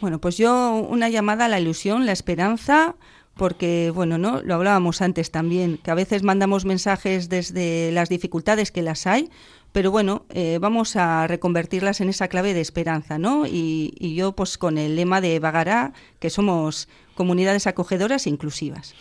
Bueno, 0.00 0.18
pues 0.20 0.38
yo 0.38 0.74
una 0.88 1.08
llamada 1.10 1.44
a 1.44 1.48
la 1.48 1.60
ilusión, 1.60 2.06
la 2.06 2.12
esperanza, 2.12 2.96
porque 3.34 3.92
bueno, 3.94 4.18
¿no? 4.18 4.42
Lo 4.42 4.54
hablábamos 4.54 5.02
antes 5.02 5.30
también, 5.30 5.78
que 5.78 5.90
a 5.90 5.94
veces 5.94 6.22
mandamos 6.22 6.64
mensajes 6.64 7.28
desde 7.28 7.92
las 7.92 8.08
dificultades 8.08 8.72
que 8.72 8.82
las 8.82 9.06
hay, 9.06 9.30
pero 9.72 9.90
bueno, 9.90 10.26
eh, 10.30 10.58
vamos 10.60 10.96
a 10.96 11.26
reconvertirlas 11.26 12.00
en 12.00 12.08
esa 12.08 12.28
clave 12.28 12.54
de 12.54 12.60
esperanza, 12.60 13.18
¿no? 13.18 13.46
Y, 13.46 13.94
y, 13.98 14.14
yo, 14.14 14.32
pues 14.32 14.58
con 14.58 14.78
el 14.78 14.96
lema 14.96 15.20
de 15.20 15.38
Bagará, 15.38 15.92
que 16.18 16.30
somos 16.30 16.88
comunidades 17.14 17.66
acogedoras 17.66 18.26
e 18.26 18.30
inclusivas. 18.30 18.94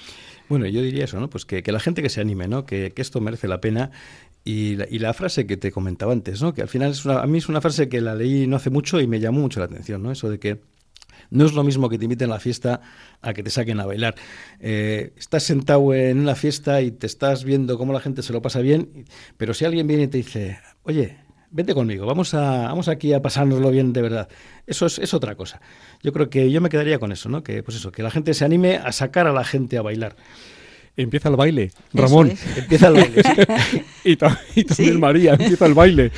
Bueno, 0.48 0.66
yo 0.68 0.82
diría 0.82 1.06
eso, 1.06 1.20
¿no? 1.20 1.30
Pues 1.30 1.46
que, 1.46 1.64
que 1.64 1.72
la 1.72 1.80
gente 1.80 2.02
que 2.02 2.10
se 2.10 2.22
anime, 2.22 2.48
¿no? 2.48 2.66
Que, 2.66 2.92
que 2.92 3.02
esto 3.02 3.22
merece 3.22 3.48
la 3.48 3.62
pena. 3.62 3.92
Y 4.44 4.78
la, 4.78 4.88
y 4.90 5.00
la, 5.00 5.14
frase 5.14 5.46
que 5.46 5.58
te 5.58 5.72
comentaba 5.72 6.14
antes, 6.14 6.42
¿no? 6.42 6.54
Que 6.54 6.62
al 6.62 6.70
final 6.70 6.92
es 6.92 7.06
una, 7.06 7.22
a 7.22 7.28
mí 7.28 7.38
es 7.38 7.50
una 7.50 7.62
frase 7.62 7.90
que 7.90 8.02
la 8.02 8.16
leí 8.16 8.48
no 8.48 8.56
hace 8.56 8.70
mucho 8.70 9.00
y 9.02 9.06
me 9.06 9.20
llamó 9.20 9.42
mucho 9.42 9.60
la 9.60 9.66
atención, 9.66 10.02
¿no? 10.02 10.12
Eso 10.12 10.30
de 10.30 10.40
que 10.40 10.62
no 11.30 11.46
es 11.46 11.54
lo 11.54 11.64
mismo 11.64 11.90
que 11.90 11.98
te 11.98 12.06
inviten 12.06 12.30
a 12.30 12.36
la 12.36 12.40
fiesta 12.40 12.82
a 13.22 13.34
que 13.34 13.44
te 13.44 13.50
saquen 13.50 13.80
a 13.80 13.86
bailar. 13.86 14.16
Eh, 14.60 15.14
estás 15.18 15.44
sentado 15.44 15.94
en 15.94 16.20
una 16.20 16.36
fiesta 16.36 16.82
y 16.82 16.92
te 16.92 17.08
estás 17.08 17.44
viendo 17.44 17.78
cómo 17.78 17.94
la 17.94 18.00
gente 18.00 18.22
se 18.22 18.34
lo 18.34 18.42
pasa 18.42 18.60
bien, 18.60 19.06
pero 19.38 19.54
si 19.54 19.66
alguien 19.66 19.88
viene 19.88 20.04
y 20.04 20.08
te 20.08 20.18
dice, 20.18 20.60
oye, 20.84 21.18
vente 21.52 21.74
conmigo, 21.74 22.06
vamos, 22.06 22.34
a, 22.34 22.68
vamos 22.68 22.88
aquí 22.88 23.14
a 23.14 23.22
pasárnoslo 23.22 23.72
bien 23.72 23.94
de 23.94 24.02
verdad. 24.02 24.30
Eso 24.68 24.86
es, 24.86 25.00
es, 25.00 25.14
otra 25.14 25.36
cosa. 25.36 25.62
Yo 26.04 26.14
creo 26.14 26.30
que 26.30 26.52
yo 26.52 26.62
me 26.62 26.70
quedaría 26.70 27.00
con 27.00 27.12
eso, 27.12 27.30
¿no? 27.30 27.44
Que, 27.44 27.64
pues 27.64 27.78
eso, 27.78 27.92
que 27.92 28.04
la 28.04 28.12
gente 28.12 28.34
se 28.34 28.46
anime 28.46 28.78
a 28.78 28.92
sacar 28.92 29.28
a 29.28 29.34
la 29.34 29.44
gente 29.44 29.78
a 29.78 29.82
bailar. 29.82 30.16
Empieza 31.00 31.30
el 31.30 31.38
baile, 31.38 31.72
Ramón. 31.94 32.34
Empieza 32.58 32.90
el 32.90 32.96
baile. 32.96 33.24
y, 34.04 34.16
también 34.18 35.00
María, 35.00 35.32
empieza 35.32 35.66
el 35.66 35.74
baile. 35.74 36.12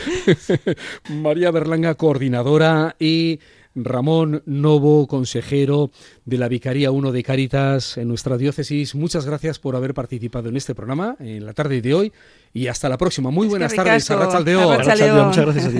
María 1.09 1.51
Berlanga, 1.51 1.93
coordinadora, 1.93 2.95
y 2.99 3.39
Ramón 3.75 4.43
Novo, 4.45 5.07
consejero 5.07 5.91
de 6.25 6.37
la 6.37 6.47
Vicaría 6.47 6.91
1 6.91 7.11
de 7.11 7.23
Cáritas 7.23 7.97
en 7.97 8.07
nuestra 8.07 8.37
diócesis. 8.37 8.95
Muchas 8.95 9.25
gracias 9.25 9.59
por 9.59 9.75
haber 9.75 9.93
participado 9.93 10.49
en 10.49 10.57
este 10.57 10.75
programa 10.75 11.15
en 11.19 11.45
la 11.45 11.53
tarde 11.53 11.81
de 11.81 11.93
hoy 11.93 12.11
y 12.53 12.67
hasta 12.67 12.89
la 12.89 12.97
próxima. 12.97 13.31
Muy 13.31 13.47
buenas 13.47 13.73
tardes, 13.73 14.09
Arrachaldeo. 14.11 14.77
Muchas 14.77 15.45
gracias 15.45 15.65
a 15.65 15.69
ti. 15.69 15.79